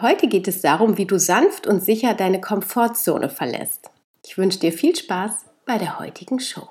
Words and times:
Heute 0.00 0.26
geht 0.26 0.48
es 0.48 0.60
darum, 0.60 0.98
wie 0.98 1.06
du 1.06 1.20
sanft 1.20 1.68
und 1.68 1.80
sicher 1.80 2.14
deine 2.14 2.40
Komfortzone 2.40 3.28
verlässt. 3.28 3.90
Ich 4.24 4.36
wünsche 4.36 4.58
dir 4.58 4.72
viel 4.72 4.96
Spaß 4.96 5.44
bei 5.64 5.78
der 5.78 6.00
heutigen 6.00 6.40
Show. 6.40 6.68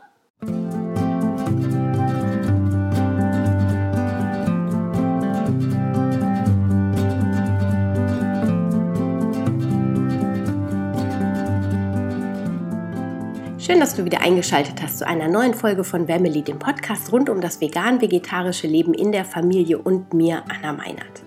Schön, 13.58 13.80
dass 13.80 13.96
du 13.96 14.04
wieder 14.04 14.20
eingeschaltet 14.20 14.82
hast 14.82 15.00
zu 15.00 15.08
einer 15.08 15.30
neuen 15.30 15.54
Folge 15.54 15.86
von 15.86 16.08
Family, 16.08 16.42
dem 16.42 16.60
Podcast 16.60 17.14
rund 17.14 17.30
um 17.30 17.40
das 17.40 17.62
vegan-vegetarische 17.62 18.68
Leben 18.68 18.94
in 18.94 19.14
der 19.14 19.24
Familie 19.24 19.78
und 19.78 20.14
mir, 20.14 20.44
Anna 20.50 20.74
Meinert. 20.74 21.24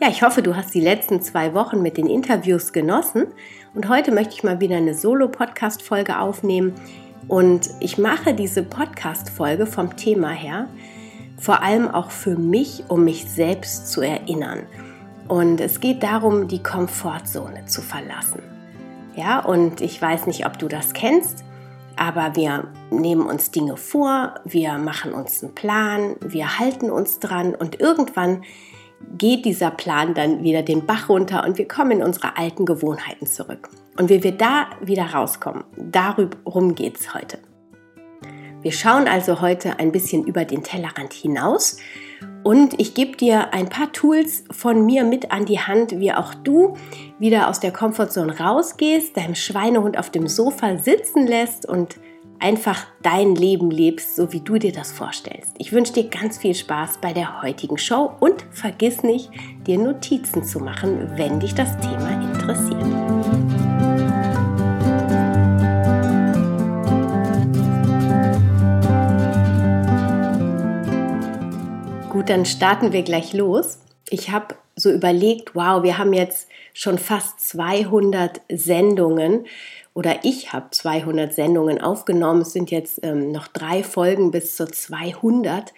Ja, 0.00 0.08
ich 0.10 0.22
hoffe, 0.22 0.42
du 0.42 0.54
hast 0.54 0.74
die 0.74 0.80
letzten 0.80 1.22
zwei 1.22 1.54
Wochen 1.54 1.80
mit 1.80 1.96
den 1.96 2.06
Interviews 2.06 2.74
genossen 2.74 3.28
und 3.74 3.88
heute 3.88 4.12
möchte 4.12 4.34
ich 4.34 4.44
mal 4.44 4.60
wieder 4.60 4.76
eine 4.76 4.92
Solo-Podcast-Folge 4.92 6.18
aufnehmen 6.18 6.74
und 7.28 7.70
ich 7.80 7.96
mache 7.96 8.34
diese 8.34 8.62
Podcast-Folge 8.62 9.66
vom 9.66 9.96
Thema 9.96 10.30
her 10.30 10.68
vor 11.38 11.62
allem 11.62 11.88
auch 11.88 12.10
für 12.10 12.36
mich, 12.36 12.84
um 12.88 13.04
mich 13.04 13.30
selbst 13.30 13.90
zu 13.90 14.00
erinnern. 14.00 14.66
Und 15.28 15.60
es 15.60 15.80
geht 15.80 16.02
darum, 16.02 16.48
die 16.48 16.62
Komfortzone 16.62 17.66
zu 17.66 17.82
verlassen. 17.82 18.42
Ja, 19.14 19.40
und 19.40 19.80
ich 19.80 20.00
weiß 20.00 20.26
nicht, 20.26 20.46
ob 20.46 20.58
du 20.58 20.68
das 20.68 20.92
kennst, 20.92 21.42
aber 21.96 22.36
wir 22.36 22.68
nehmen 22.90 23.26
uns 23.26 23.50
Dinge 23.50 23.76
vor, 23.76 24.34
wir 24.44 24.74
machen 24.74 25.12
uns 25.12 25.42
einen 25.42 25.54
Plan, 25.54 26.16
wir 26.20 26.58
halten 26.58 26.90
uns 26.90 27.18
dran 27.18 27.54
und 27.54 27.80
irgendwann 27.80 28.42
geht 29.18 29.44
dieser 29.44 29.70
Plan 29.70 30.14
dann 30.14 30.42
wieder 30.42 30.62
den 30.62 30.86
Bach 30.86 31.08
runter 31.08 31.44
und 31.44 31.58
wir 31.58 31.68
kommen 31.68 31.92
in 31.92 32.02
unsere 32.02 32.36
alten 32.36 32.66
Gewohnheiten 32.66 33.26
zurück. 33.26 33.68
Und 33.98 34.10
wie 34.10 34.22
wir 34.22 34.32
da 34.32 34.66
wieder 34.80 35.06
rauskommen, 35.06 35.64
darum 35.76 36.74
geht 36.74 37.00
es 37.00 37.14
heute. 37.14 37.38
Wir 38.62 38.72
schauen 38.72 39.06
also 39.06 39.40
heute 39.40 39.78
ein 39.78 39.92
bisschen 39.92 40.24
über 40.24 40.44
den 40.44 40.62
Tellerrand 40.62 41.12
hinaus 41.12 41.78
und 42.42 42.80
ich 42.80 42.94
gebe 42.94 43.16
dir 43.16 43.52
ein 43.52 43.68
paar 43.68 43.92
Tools 43.92 44.44
von 44.50 44.84
mir 44.86 45.04
mit 45.04 45.30
an 45.30 45.46
die 45.46 45.60
Hand, 45.60 45.98
wie 45.98 46.12
auch 46.12 46.34
du 46.34 46.76
wieder 47.18 47.48
aus 47.48 47.60
der 47.60 47.72
Komfortzone 47.72 48.38
rausgehst, 48.38 49.16
deinem 49.16 49.34
Schweinehund 49.34 49.98
auf 49.98 50.10
dem 50.10 50.28
Sofa 50.28 50.78
sitzen 50.78 51.26
lässt 51.26 51.68
und 51.68 51.96
einfach 52.40 52.86
dein 53.02 53.34
Leben 53.34 53.70
lebst, 53.70 54.16
so 54.16 54.32
wie 54.32 54.40
du 54.40 54.58
dir 54.58 54.72
das 54.72 54.92
vorstellst. 54.92 55.52
Ich 55.58 55.72
wünsche 55.72 55.92
dir 55.92 56.08
ganz 56.08 56.38
viel 56.38 56.54
Spaß 56.54 56.98
bei 57.00 57.12
der 57.12 57.42
heutigen 57.42 57.78
Show 57.78 58.12
und 58.20 58.44
vergiss 58.50 59.02
nicht, 59.02 59.30
dir 59.66 59.78
Notizen 59.78 60.44
zu 60.44 60.60
machen, 60.60 61.12
wenn 61.16 61.40
dich 61.40 61.54
das 61.54 61.78
Thema 61.78 62.10
interessiert. 62.22 62.84
Gut, 72.10 72.30
dann 72.30 72.46
starten 72.46 72.92
wir 72.92 73.02
gleich 73.02 73.32
los. 73.32 73.78
Ich 74.08 74.30
habe 74.30 74.54
so 74.74 74.90
überlegt, 74.90 75.54
wow, 75.54 75.82
wir 75.82 75.96
haben 75.96 76.12
jetzt 76.12 76.48
schon 76.74 76.98
fast 76.98 77.40
200 77.40 78.42
Sendungen 78.50 79.46
oder 79.96 80.24
ich 80.24 80.52
habe 80.52 80.66
200 80.72 81.32
Sendungen 81.32 81.80
aufgenommen. 81.80 82.42
Es 82.42 82.52
sind 82.52 82.70
jetzt 82.70 83.00
ähm, 83.02 83.32
noch 83.32 83.48
drei 83.48 83.82
Folgen 83.82 84.30
bis 84.30 84.54
zur 84.54 84.70
200 84.70 85.72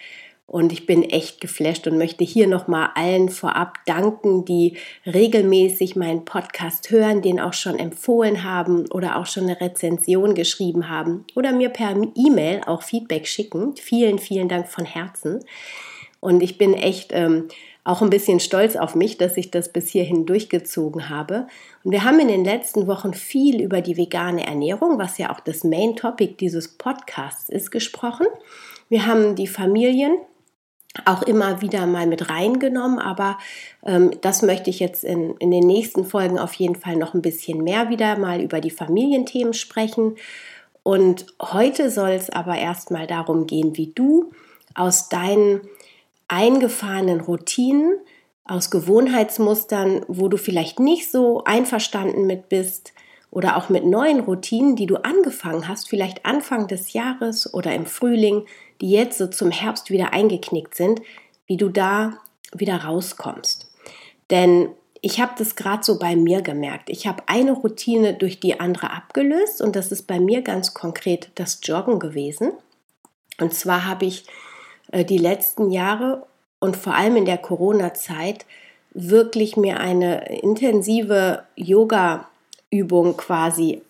und 0.44 0.72
ich 0.72 0.86
bin 0.86 1.04
echt 1.04 1.40
geflasht 1.40 1.86
und 1.86 1.98
möchte 1.98 2.24
hier 2.24 2.48
nochmal 2.48 2.90
allen 2.96 3.28
vorab 3.28 3.78
danken, 3.86 4.44
die 4.44 4.76
regelmäßig 5.06 5.94
meinen 5.94 6.24
Podcast 6.24 6.90
hören, 6.90 7.22
den 7.22 7.38
auch 7.38 7.52
schon 7.52 7.78
empfohlen 7.78 8.42
haben 8.42 8.90
oder 8.90 9.18
auch 9.18 9.26
schon 9.26 9.44
eine 9.44 9.60
Rezension 9.60 10.34
geschrieben 10.34 10.88
haben 10.88 11.24
oder 11.36 11.52
mir 11.52 11.68
per 11.68 11.94
E-Mail 12.16 12.62
auch 12.66 12.82
Feedback 12.82 13.28
schicken. 13.28 13.76
Vielen, 13.76 14.18
vielen 14.18 14.48
Dank 14.48 14.66
von 14.66 14.84
Herzen. 14.84 15.44
Und 16.18 16.42
ich 16.42 16.58
bin 16.58 16.74
echt 16.74 17.12
ähm, 17.12 17.46
auch 17.88 18.02
ein 18.02 18.10
bisschen 18.10 18.38
stolz 18.38 18.76
auf 18.76 18.94
mich, 18.94 19.16
dass 19.16 19.38
ich 19.38 19.50
das 19.50 19.72
bis 19.72 19.88
hierhin 19.88 20.26
durchgezogen 20.26 21.08
habe. 21.08 21.46
Und 21.84 21.92
wir 21.92 22.04
haben 22.04 22.20
in 22.20 22.28
den 22.28 22.44
letzten 22.44 22.86
Wochen 22.86 23.14
viel 23.14 23.62
über 23.62 23.80
die 23.80 23.96
vegane 23.96 24.46
Ernährung, 24.46 24.98
was 24.98 25.16
ja 25.16 25.30
auch 25.30 25.40
das 25.40 25.64
Main 25.64 25.96
Topic 25.96 26.34
dieses 26.38 26.68
Podcasts 26.68 27.48
ist, 27.48 27.70
gesprochen. 27.70 28.26
Wir 28.90 29.06
haben 29.06 29.36
die 29.36 29.46
Familien 29.46 30.18
auch 31.06 31.22
immer 31.22 31.62
wieder 31.62 31.86
mal 31.86 32.06
mit 32.06 32.28
reingenommen, 32.28 32.98
aber 32.98 33.38
ähm, 33.86 34.10
das 34.20 34.42
möchte 34.42 34.68
ich 34.68 34.80
jetzt 34.80 35.02
in, 35.02 35.36
in 35.38 35.50
den 35.50 35.66
nächsten 35.66 36.04
Folgen 36.04 36.38
auf 36.38 36.52
jeden 36.54 36.76
Fall 36.76 36.96
noch 36.96 37.14
ein 37.14 37.22
bisschen 37.22 37.64
mehr 37.64 37.88
wieder 37.88 38.18
mal 38.18 38.42
über 38.42 38.60
die 38.60 38.70
Familienthemen 38.70 39.54
sprechen. 39.54 40.16
Und 40.82 41.24
heute 41.40 41.90
soll 41.90 42.10
es 42.10 42.28
aber 42.28 42.58
erstmal 42.58 43.06
darum 43.06 43.46
gehen, 43.46 43.78
wie 43.78 43.92
du 43.94 44.30
aus 44.74 45.08
deinen 45.08 45.62
eingefahrenen 46.28 47.20
Routinen, 47.20 47.98
aus 48.48 48.70
Gewohnheitsmustern, 48.70 50.04
wo 50.08 50.28
du 50.28 50.38
vielleicht 50.38 50.80
nicht 50.80 51.10
so 51.12 51.44
einverstanden 51.44 52.26
mit 52.26 52.48
bist 52.48 52.94
oder 53.30 53.58
auch 53.58 53.68
mit 53.68 53.84
neuen 53.84 54.20
Routinen, 54.20 54.74
die 54.74 54.86
du 54.86 54.96
angefangen 54.96 55.68
hast, 55.68 55.88
vielleicht 55.88 56.24
Anfang 56.24 56.66
des 56.66 56.94
Jahres 56.94 57.52
oder 57.52 57.74
im 57.74 57.84
Frühling, 57.84 58.46
die 58.80 58.90
jetzt 58.90 59.18
so 59.18 59.26
zum 59.26 59.50
Herbst 59.50 59.90
wieder 59.90 60.14
eingeknickt 60.14 60.74
sind, 60.74 61.02
wie 61.46 61.58
du 61.58 61.68
da 61.68 62.18
wieder 62.54 62.84
rauskommst. 62.84 63.70
Denn 64.30 64.70
ich 65.02 65.20
habe 65.20 65.32
das 65.36 65.54
gerade 65.54 65.84
so 65.84 65.98
bei 65.98 66.16
mir 66.16 66.40
gemerkt. 66.40 66.88
Ich 66.88 67.06
habe 67.06 67.22
eine 67.26 67.52
Routine 67.52 68.14
durch 68.14 68.40
die 68.40 68.58
andere 68.58 68.90
abgelöst 68.90 69.60
und 69.60 69.76
das 69.76 69.92
ist 69.92 70.06
bei 70.06 70.18
mir 70.18 70.40
ganz 70.40 70.72
konkret 70.72 71.30
das 71.34 71.60
Joggen 71.62 71.98
gewesen. 71.98 72.52
Und 73.38 73.52
zwar 73.52 73.86
habe 73.86 74.06
ich 74.06 74.24
die 74.92 75.18
letzten 75.18 75.70
Jahre 75.70 76.26
und 76.60 76.76
vor 76.76 76.94
allem 76.94 77.16
in 77.16 77.24
der 77.24 77.38
Corona-Zeit 77.38 78.46
wirklich 78.92 79.56
mir 79.56 79.80
eine 79.80 80.40
intensive 80.40 81.44
Yoga-Übung 81.56 83.16
quasi 83.16 83.82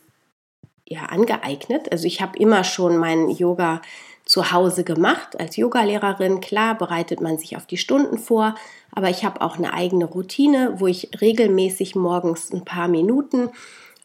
ja, 0.86 1.04
angeeignet. 1.04 1.90
Also 1.92 2.06
ich 2.06 2.20
habe 2.20 2.38
immer 2.38 2.64
schon 2.64 2.96
meinen 2.96 3.30
Yoga 3.30 3.80
zu 4.24 4.52
Hause 4.52 4.84
gemacht 4.84 5.40
als 5.40 5.56
Yogalehrerin. 5.56 6.40
Klar 6.40 6.76
bereitet 6.76 7.20
man 7.20 7.38
sich 7.38 7.56
auf 7.56 7.66
die 7.66 7.78
Stunden 7.78 8.18
vor, 8.18 8.54
aber 8.92 9.08
ich 9.08 9.24
habe 9.24 9.40
auch 9.40 9.56
eine 9.56 9.72
eigene 9.72 10.04
Routine, 10.04 10.74
wo 10.76 10.86
ich 10.86 11.10
regelmäßig 11.20 11.94
morgens 11.94 12.52
ein 12.52 12.64
paar 12.64 12.88
Minuten 12.88 13.50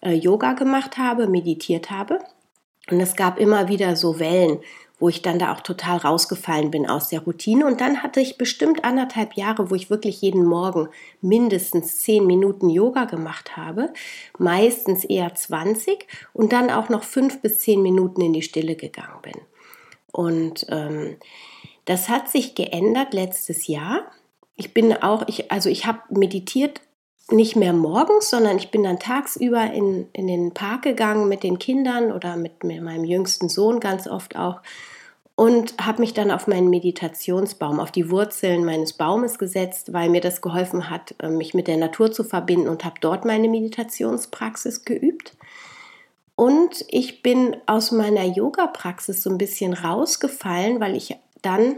äh, 0.01 0.13
Yoga 0.13 0.53
gemacht 0.53 0.97
habe, 0.97 1.27
meditiert 1.27 1.91
habe. 1.91 2.19
Und 2.89 2.99
es 2.99 3.15
gab 3.15 3.39
immer 3.39 3.67
wieder 3.67 3.95
so 3.95 4.19
Wellen 4.19 4.59
wo 4.99 5.09
ich 5.09 5.21
dann 5.21 5.39
da 5.39 5.53
auch 5.53 5.61
total 5.61 5.97
rausgefallen 5.97 6.71
bin 6.71 6.87
aus 6.89 7.09
der 7.09 7.21
Routine. 7.21 7.65
Und 7.65 7.81
dann 7.81 8.03
hatte 8.03 8.21
ich 8.21 8.37
bestimmt 8.37 8.85
anderthalb 8.85 9.33
Jahre, 9.33 9.69
wo 9.69 9.75
ich 9.75 9.89
wirklich 9.89 10.21
jeden 10.21 10.45
Morgen 10.45 10.87
mindestens 11.21 11.99
zehn 11.99 12.25
Minuten 12.25 12.69
Yoga 12.69 13.05
gemacht 13.05 13.57
habe, 13.57 13.91
meistens 14.37 15.03
eher 15.03 15.33
20 15.33 16.07
und 16.33 16.53
dann 16.53 16.69
auch 16.69 16.89
noch 16.89 17.03
fünf 17.03 17.41
bis 17.41 17.59
zehn 17.59 17.81
Minuten 17.81 18.21
in 18.21 18.33
die 18.33 18.41
Stille 18.41 18.75
gegangen 18.75 19.21
bin. 19.21 19.41
Und 20.11 20.67
ähm, 20.69 21.17
das 21.85 22.07
hat 22.07 22.29
sich 22.29 22.55
geändert 22.55 23.13
letztes 23.13 23.67
Jahr. 23.67 24.03
Ich 24.55 24.73
bin 24.73 24.93
auch, 24.93 25.27
ich, 25.27 25.51
also 25.51 25.69
ich 25.69 25.85
habe 25.85 25.99
meditiert 26.09 26.81
nicht 27.31 27.55
mehr 27.55 27.73
morgens, 27.73 28.29
sondern 28.29 28.57
ich 28.57 28.69
bin 28.69 28.83
dann 28.83 28.99
tagsüber 28.99 29.71
in, 29.71 30.07
in 30.13 30.27
den 30.27 30.53
Park 30.53 30.83
gegangen 30.83 31.29
mit 31.29 31.43
den 31.43 31.57
Kindern 31.57 32.11
oder 32.11 32.35
mit, 32.35 32.63
meinem 32.63 33.03
jüngsten 33.03 33.49
Sohn 33.49 33.79
ganz 33.79 34.07
oft 34.07 34.35
auch 34.35 34.61
und 35.35 35.73
habe 35.83 36.01
mich 36.01 36.13
dann 36.13 36.29
auf 36.29 36.47
meinen 36.47 36.69
Meditationsbaum, 36.69 37.79
auf 37.79 37.91
die 37.91 38.11
Wurzeln 38.11 38.65
meines 38.65 38.93
Baumes 38.93 39.39
gesetzt, 39.39 39.91
weil 39.91 40.09
mir 40.09 40.21
das 40.21 40.41
geholfen 40.41 40.89
hat, 40.89 41.15
äh, 41.19 41.29
mich 41.29 41.53
mit 41.53 41.67
der 41.67 41.77
Natur 41.77 42.11
zu 42.11 42.23
verbinden 42.23 42.67
und 42.67 42.85
habe 42.85 42.95
dort 43.01 43.25
meine 43.25 43.49
Meditationspraxis 43.49 44.85
geübt. 44.85 45.35
Und 46.35 46.85
ich 46.87 47.23
bin 47.23 47.57
aus 47.65 47.91
meiner 47.91 48.23
Yoga-Praxis 48.23 49.23
so 49.23 49.29
ein 49.29 49.37
bisschen 49.37 49.73
rausgefallen, 49.73 50.79
weil 50.79 50.95
ich 50.95 51.15
dann 51.41 51.77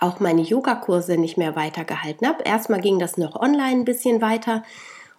auch 0.00 0.20
meine 0.20 0.42
Yogakurse 0.42 1.16
nicht 1.16 1.36
mehr 1.36 1.56
weitergehalten 1.56 2.26
habe. 2.26 2.42
Erstmal 2.44 2.80
ging 2.80 2.98
das 2.98 3.16
noch 3.16 3.36
online 3.36 3.80
ein 3.80 3.84
bisschen 3.84 4.20
weiter 4.20 4.62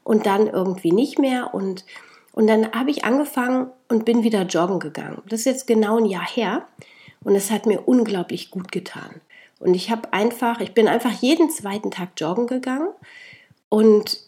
und 0.03 0.25
dann 0.25 0.47
irgendwie 0.47 0.91
nicht 0.91 1.19
mehr. 1.19 1.53
Und, 1.53 1.85
und 2.31 2.47
dann 2.47 2.71
habe 2.71 2.91
ich 2.91 3.03
angefangen 3.03 3.71
und 3.87 4.05
bin 4.05 4.23
wieder 4.23 4.43
joggen 4.43 4.79
gegangen. 4.79 5.21
Das 5.27 5.41
ist 5.41 5.45
jetzt 5.45 5.67
genau 5.67 5.97
ein 5.97 6.05
Jahr 6.05 6.27
her. 6.27 6.67
Und 7.23 7.35
es 7.35 7.51
hat 7.51 7.65
mir 7.65 7.81
unglaublich 7.87 8.49
gut 8.49 8.71
getan. 8.71 9.21
Und 9.59 9.75
ich 9.75 9.91
habe 9.91 10.11
einfach, 10.11 10.59
ich 10.59 10.73
bin 10.73 10.87
einfach 10.87 11.11
jeden 11.11 11.51
zweiten 11.51 11.91
Tag 11.91 12.09
joggen 12.17 12.47
gegangen 12.47 12.89
und 13.69 14.19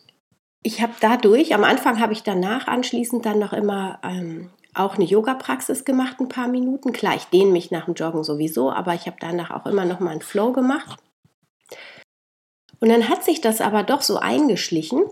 ich 0.62 0.82
habe 0.82 0.94
dadurch, 1.02 1.54
am 1.54 1.64
Anfang 1.64 2.00
habe 2.00 2.14
ich 2.14 2.24
danach 2.24 2.68
anschließend 2.68 3.26
dann 3.26 3.40
noch 3.40 3.52
immer 3.52 4.00
ähm, 4.04 4.50
auch 4.74 4.96
eine 4.96 5.06
Yoga-Praxis 5.06 5.86
gemacht, 5.86 6.20
ein 6.20 6.30
paar 6.30 6.48
Minuten. 6.48 6.94
Klar, 6.94 7.16
ich 7.16 7.26
dehne 7.26 7.52
mich 7.52 7.72
nach 7.72 7.86
dem 7.86 7.94
Joggen 7.94 8.24
sowieso, 8.24 8.72
aber 8.72 8.94
ich 8.94 9.06
habe 9.06 9.18
danach 9.20 9.52
auch 9.52 9.66
immer 9.66 9.86
noch 9.86 10.00
mal 10.00 10.12
einen 10.12 10.22
Flow 10.22 10.52
gemacht. 10.52 11.00
Und 12.80 12.90
dann 12.90 13.08
hat 13.08 13.24
sich 13.24 13.40
das 13.40 13.62
aber 13.62 13.84
doch 13.84 14.02
so 14.02 14.18
eingeschlichen, 14.18 15.04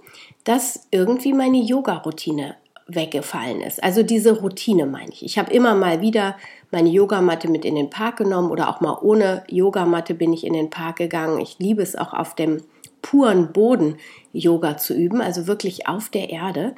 dass 0.44 0.88
irgendwie 0.92 1.34
meine 1.34 1.62
Yoga-Routine 1.62 2.56
weggefallen 2.88 3.62
ist. 3.62 3.82
Also 3.84 4.04
diese 4.04 4.40
Routine 4.42 4.86
meine 4.86 5.12
ich. 5.12 5.24
Ich 5.24 5.38
habe 5.38 5.54
immer 5.54 5.76
mal 5.76 6.02
wieder 6.02 6.36
meine 6.72 6.90
Yogamatte 6.90 7.50
mit 7.50 7.64
in 7.64 7.76
den 7.76 7.90
Park 7.90 8.18
genommen 8.18 8.52
oder 8.52 8.70
auch 8.70 8.82
mal 8.82 8.98
ohne 9.02 9.44
Yogamatte 9.48 10.14
bin 10.14 10.34
ich 10.34 10.46
in 10.46 10.54
den 10.54 10.70
Park 10.70 10.98
gegangen. 10.98 11.40
Ich 11.40 11.60
liebe 11.60 11.82
es 11.82 11.96
auch 11.96 12.14
auf 12.14 12.36
dem 12.36 12.64
puren 13.02 13.52
Boden 13.52 13.98
Yoga 14.34 14.78
zu 14.78 14.94
üben, 14.94 15.22
also 15.22 15.48
wirklich 15.48 15.88
auf 15.88 16.10
der 16.10 16.30
Erde. 16.30 16.76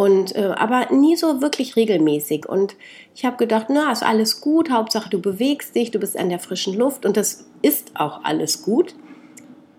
Und 0.00 0.34
äh, 0.34 0.54
aber 0.56 0.90
nie 0.94 1.14
so 1.14 1.42
wirklich 1.42 1.76
regelmäßig. 1.76 2.48
Und 2.48 2.74
ich 3.14 3.26
habe 3.26 3.36
gedacht, 3.36 3.66
na, 3.68 3.92
ist 3.92 4.02
alles 4.02 4.40
gut, 4.40 4.70
Hauptsache 4.70 5.10
du 5.10 5.20
bewegst 5.20 5.76
dich, 5.76 5.90
du 5.90 5.98
bist 5.98 6.16
an 6.16 6.30
der 6.30 6.38
frischen 6.38 6.72
Luft 6.72 7.04
und 7.04 7.18
das 7.18 7.44
ist 7.60 7.90
auch 7.96 8.24
alles 8.24 8.62
gut. 8.62 8.94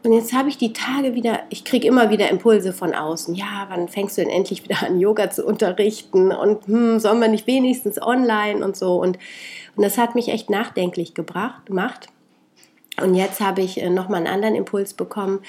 Und 0.03 0.13
jetzt 0.13 0.31
habe 0.31 0.49
ich 0.49 0.59
die 0.59 0.73
Tage 0.73 1.15
wieder, 1.15 1.39
ich 1.49 1.65
kriege 1.65 1.87
immer 1.87 2.11
wieder 2.11 2.29
Impulse 2.29 2.71
von 2.71 2.93
außen. 2.93 3.33
Ja, 3.33 3.65
wann 3.69 3.87
fängst 3.87 4.15
du 4.15 4.21
denn 4.21 4.29
endlich 4.29 4.63
wieder 4.63 4.83
an, 4.83 4.99
Yoga 4.99 5.31
zu 5.31 5.43
unterrichten? 5.43 6.31
Und 6.31 6.67
hm, 6.67 6.99
sollen 6.99 7.19
wir 7.19 7.27
nicht 7.27 7.47
wenigstens 7.47 7.99
online 7.99 8.63
und 8.63 8.77
so? 8.77 9.01
Und, 9.01 9.17
und 9.75 9.83
das 9.83 9.97
hat 9.97 10.13
mich 10.13 10.27
echt 10.27 10.51
nachdenklich 10.51 11.15
gebracht, 11.15 11.65
gemacht. 11.65 12.09
Und 13.01 13.15
jetzt 13.15 13.39
habe 13.39 13.61
ich 13.61 13.81
äh, 13.81 13.89
nochmal 13.89 14.19
einen 14.19 14.27
anderen 14.27 14.53
Impuls 14.53 14.93
bekommen. 14.93 15.39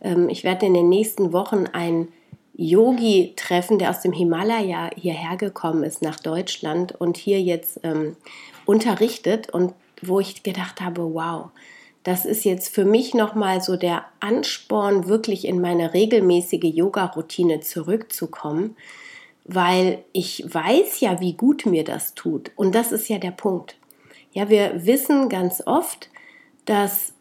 Ähm, 0.00 0.30
ich 0.30 0.44
werde 0.44 0.64
in 0.64 0.72
den 0.72 0.88
nächsten 0.88 1.34
Wochen 1.34 1.66
einen 1.70 2.08
Yogi 2.56 3.32
treffen, 3.36 3.78
der 3.78 3.90
aus 3.90 4.00
dem 4.00 4.12
Himalaya 4.12 4.90
hierher 4.96 5.36
gekommen 5.36 5.82
ist 5.82 6.02
nach 6.02 6.20
Deutschland 6.20 6.92
und 6.92 7.16
hier 7.16 7.40
jetzt 7.40 7.80
ähm, 7.82 8.16
unterrichtet 8.64 9.50
und 9.50 9.74
wo 10.02 10.20
ich 10.20 10.42
gedacht 10.42 10.80
habe, 10.80 11.14
wow, 11.14 11.50
das 12.04 12.26
ist 12.26 12.44
jetzt 12.44 12.72
für 12.72 12.84
mich 12.84 13.14
nochmal 13.14 13.62
so 13.62 13.76
der 13.76 14.04
Ansporn, 14.20 15.08
wirklich 15.08 15.46
in 15.46 15.60
meine 15.60 15.94
regelmäßige 15.94 16.64
Yoga-Routine 16.64 17.60
zurückzukommen, 17.60 18.76
weil 19.44 20.04
ich 20.12 20.44
weiß 20.46 21.00
ja, 21.00 21.20
wie 21.20 21.32
gut 21.32 21.66
mir 21.66 21.82
das 21.82 22.14
tut. 22.14 22.50
Und 22.56 22.74
das 22.74 22.92
ist 22.92 23.08
ja 23.08 23.18
der 23.18 23.30
Punkt. 23.30 23.76
Ja, 24.32 24.48
wir 24.48 24.84
wissen 24.84 25.28
ganz 25.28 25.62
oft, 25.64 26.10
dass 26.66 27.13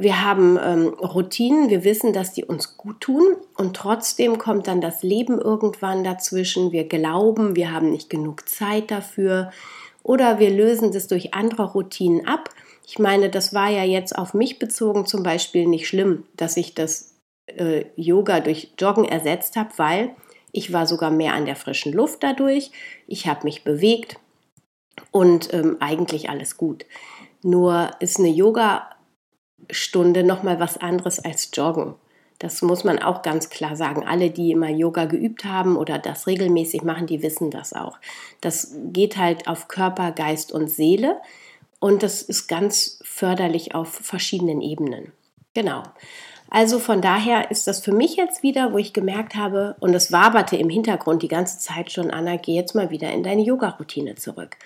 wir 0.00 0.24
haben 0.24 0.58
ähm, 0.62 0.88
Routinen, 0.88 1.70
wir 1.70 1.84
wissen, 1.84 2.12
dass 2.12 2.32
die 2.32 2.44
uns 2.44 2.76
gut 2.76 3.00
tun 3.00 3.36
und 3.56 3.76
trotzdem 3.76 4.38
kommt 4.38 4.66
dann 4.66 4.80
das 4.80 5.02
Leben 5.02 5.40
irgendwann 5.40 6.04
dazwischen. 6.04 6.72
Wir 6.72 6.84
glauben, 6.84 7.56
wir 7.56 7.72
haben 7.72 7.90
nicht 7.90 8.10
genug 8.10 8.48
Zeit 8.48 8.90
dafür 8.90 9.50
oder 10.02 10.38
wir 10.38 10.50
lösen 10.50 10.92
das 10.92 11.06
durch 11.06 11.34
andere 11.34 11.72
Routinen 11.72 12.26
ab 12.26 12.50
ich 12.90 12.98
meine, 12.98 13.28
das 13.28 13.52
war 13.52 13.68
ja 13.68 13.84
jetzt 13.84 14.16
auf 14.16 14.32
mich 14.32 14.58
bezogen 14.58 15.04
zum 15.04 15.22
Beispiel 15.22 15.66
nicht 15.66 15.86
schlimm, 15.86 16.24
dass 16.36 16.56
ich 16.56 16.74
das 16.74 17.14
äh, 17.46 17.84
Yoga 17.96 18.40
durch 18.40 18.72
Joggen 18.78 19.04
ersetzt 19.04 19.56
habe, 19.56 19.68
weil 19.76 20.16
ich 20.52 20.72
war 20.72 20.86
sogar 20.86 21.10
mehr 21.10 21.34
an 21.34 21.44
der 21.44 21.54
frischen 21.54 21.92
Luft 21.92 22.22
dadurch. 22.22 22.70
Ich 23.06 23.26
habe 23.26 23.44
mich 23.44 23.62
bewegt 23.62 24.16
und 25.10 25.52
ähm, 25.52 25.76
eigentlich 25.80 26.30
alles 26.30 26.56
gut. 26.56 26.86
Nur 27.42 27.90
ist 28.00 28.18
eine 28.18 28.30
Yoga-Stunde 29.58 30.24
nochmal 30.24 30.60
was 30.60 30.78
anderes 30.78 31.18
als 31.24 31.50
Joggen. 31.52 31.94
Das 32.38 32.62
muss 32.62 32.84
man 32.84 33.00
auch 33.00 33.22
ganz 33.22 33.50
klar 33.50 33.74
sagen. 33.74 34.06
Alle, 34.06 34.30
die 34.30 34.52
immer 34.52 34.68
Yoga 34.68 35.06
geübt 35.06 35.44
haben 35.44 35.76
oder 35.76 35.98
das 35.98 36.26
regelmäßig 36.26 36.82
machen, 36.82 37.06
die 37.06 37.22
wissen 37.22 37.50
das 37.50 37.72
auch. 37.72 37.98
Das 38.40 38.74
geht 38.92 39.16
halt 39.16 39.48
auf 39.48 39.66
Körper, 39.66 40.12
Geist 40.12 40.52
und 40.52 40.70
Seele. 40.70 41.16
Und 41.80 42.02
das 42.02 42.22
ist 42.22 42.46
ganz 42.46 43.00
förderlich 43.02 43.74
auf 43.74 43.88
verschiedenen 43.88 44.60
Ebenen. 44.60 45.12
Genau. 45.54 45.82
Also 46.50 46.78
von 46.78 47.02
daher 47.02 47.50
ist 47.50 47.66
das 47.66 47.80
für 47.80 47.92
mich 47.92 48.16
jetzt 48.16 48.42
wieder, 48.42 48.72
wo 48.72 48.78
ich 48.78 48.92
gemerkt 48.92 49.34
habe, 49.34 49.76
und 49.80 49.92
es 49.94 50.12
waberte 50.12 50.56
im 50.56 50.70
Hintergrund 50.70 51.22
die 51.22 51.28
ganze 51.28 51.58
Zeit 51.58 51.92
schon, 51.92 52.10
Anna, 52.10 52.36
geh 52.36 52.54
jetzt 52.54 52.74
mal 52.74 52.90
wieder 52.90 53.10
in 53.12 53.22
deine 53.22 53.42
Yoga-Routine 53.42 54.14
zurück. 54.14 54.56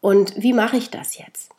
Und 0.00 0.40
wie 0.40 0.52
mache 0.52 0.76
ich 0.76 0.90
das 0.90 1.18
jetzt? 1.18 1.50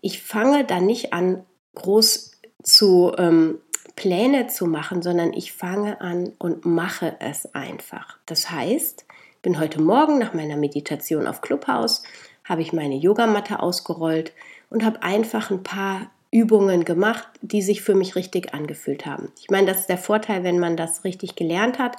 Ich 0.00 0.22
fange 0.22 0.64
dann 0.64 0.86
nicht 0.86 1.12
an, 1.12 1.44
groß 1.74 2.32
zu 2.62 3.12
ähm, 3.18 3.58
Pläne 3.96 4.46
zu 4.46 4.66
machen, 4.66 5.02
sondern 5.02 5.32
ich 5.32 5.52
fange 5.52 6.00
an 6.00 6.32
und 6.38 6.64
mache 6.64 7.16
es 7.20 7.54
einfach. 7.54 8.18
Das 8.26 8.50
heißt, 8.50 9.04
bin 9.42 9.58
heute 9.58 9.80
Morgen 9.80 10.18
nach 10.18 10.34
meiner 10.34 10.56
Meditation 10.56 11.26
auf 11.26 11.40
Clubhouse 11.40 12.02
habe 12.44 12.62
ich 12.62 12.72
meine 12.72 12.96
Yogamatte 12.96 13.60
ausgerollt 13.60 14.32
und 14.70 14.84
habe 14.84 15.02
einfach 15.02 15.50
ein 15.50 15.62
paar 15.62 16.10
Übungen 16.32 16.84
gemacht, 16.84 17.28
die 17.42 17.62
sich 17.62 17.82
für 17.82 17.94
mich 17.94 18.16
richtig 18.16 18.54
angefühlt 18.54 19.06
haben. 19.06 19.32
Ich 19.40 19.50
meine, 19.50 19.66
das 19.66 19.80
ist 19.80 19.88
der 19.88 19.98
Vorteil, 19.98 20.44
wenn 20.44 20.58
man 20.58 20.76
das 20.76 21.04
richtig 21.04 21.34
gelernt 21.34 21.78
hat 21.78 21.96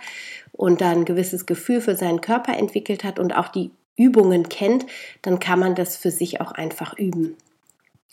und 0.51 0.81
dann 0.81 0.99
ein 0.99 1.05
gewisses 1.05 1.45
Gefühl 1.45 1.81
für 1.81 1.95
seinen 1.95 2.21
Körper 2.21 2.57
entwickelt 2.57 3.03
hat 3.03 3.19
und 3.19 3.35
auch 3.35 3.49
die 3.49 3.71
Übungen 3.97 4.49
kennt, 4.49 4.85
dann 5.21 5.39
kann 5.39 5.59
man 5.59 5.75
das 5.75 5.97
für 5.97 6.11
sich 6.11 6.41
auch 6.41 6.53
einfach 6.53 6.97
üben. 6.97 7.35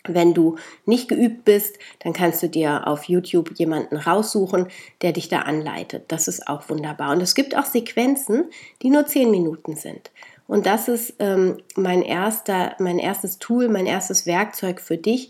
Wenn 0.07 0.33
du 0.33 0.55
nicht 0.85 1.09
geübt 1.09 1.43
bist, 1.43 1.77
dann 1.99 2.13
kannst 2.13 2.41
du 2.41 2.47
dir 2.47 2.87
auf 2.87 3.03
YouTube 3.05 3.51
jemanden 3.57 3.97
raussuchen, 3.97 4.67
der 5.01 5.11
dich 5.11 5.27
da 5.27 5.39
anleitet. 5.39 6.05
Das 6.07 6.27
ist 6.27 6.47
auch 6.47 6.69
wunderbar. 6.69 7.11
Und 7.11 7.21
es 7.21 7.35
gibt 7.35 7.55
auch 7.57 7.65
Sequenzen, 7.65 8.45
die 8.81 8.89
nur 8.89 9.05
zehn 9.05 9.29
Minuten 9.29 9.75
sind. 9.75 10.11
Und 10.47 10.65
das 10.65 10.87
ist 10.87 11.15
ähm, 11.19 11.57
mein, 11.75 12.01
erster, 12.01 12.75
mein 12.79 12.97
erstes 12.97 13.39
Tool, 13.39 13.67
mein 13.67 13.85
erstes 13.85 14.25
Werkzeug 14.25 14.79
für 14.79 14.97
dich. 14.97 15.29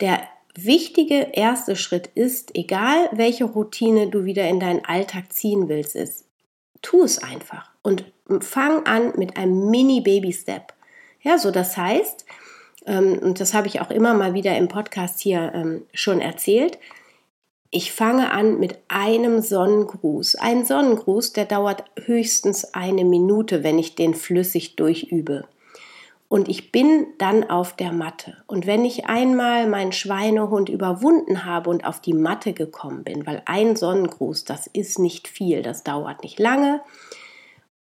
Der 0.00 0.22
wichtige 0.54 1.32
erste 1.32 1.74
Schritt 1.74 2.08
ist, 2.14 2.56
egal 2.56 3.08
welche 3.12 3.44
Routine 3.44 4.08
du 4.08 4.24
wieder 4.24 4.48
in 4.48 4.60
deinen 4.60 4.84
Alltag 4.84 5.32
ziehen 5.32 5.68
willst, 5.68 5.96
ist, 5.96 6.24
tu 6.82 7.02
es 7.02 7.22
einfach 7.22 7.72
und 7.82 8.04
fang 8.40 8.86
an 8.86 9.12
mit 9.16 9.36
einem 9.36 9.70
Mini-Baby-Step. 9.70 10.72
Ja, 11.20 11.38
so 11.38 11.50
das 11.50 11.76
heißt, 11.76 12.24
und 12.86 13.40
das 13.40 13.54
habe 13.54 13.66
ich 13.66 13.80
auch 13.80 13.90
immer 13.90 14.14
mal 14.14 14.34
wieder 14.34 14.56
im 14.56 14.68
Podcast 14.68 15.20
hier 15.20 15.52
ähm, 15.54 15.82
schon 15.92 16.20
erzählt, 16.20 16.78
ich 17.76 17.90
fange 17.90 18.30
an 18.30 18.60
mit 18.60 18.78
einem 18.86 19.40
Sonnengruß. 19.40 20.36
Ein 20.36 20.64
Sonnengruß, 20.64 21.32
der 21.32 21.44
dauert 21.44 21.82
höchstens 22.04 22.72
eine 22.72 23.04
Minute, 23.04 23.64
wenn 23.64 23.80
ich 23.80 23.96
den 23.96 24.14
flüssig 24.14 24.76
durchübe. 24.76 25.44
Und 26.28 26.48
ich 26.48 26.70
bin 26.70 27.08
dann 27.18 27.50
auf 27.50 27.74
der 27.74 27.90
Matte. 27.90 28.36
Und 28.46 28.68
wenn 28.68 28.84
ich 28.84 29.06
einmal 29.06 29.66
meinen 29.68 29.90
Schweinehund 29.90 30.68
überwunden 30.68 31.44
habe 31.44 31.68
und 31.68 31.84
auf 31.84 32.00
die 32.00 32.14
Matte 32.14 32.52
gekommen 32.52 33.02
bin, 33.02 33.26
weil 33.26 33.42
ein 33.46 33.74
Sonnengruß, 33.74 34.44
das 34.44 34.68
ist 34.68 35.00
nicht 35.00 35.26
viel, 35.26 35.62
das 35.62 35.82
dauert 35.82 36.22
nicht 36.22 36.38
lange. 36.38 36.80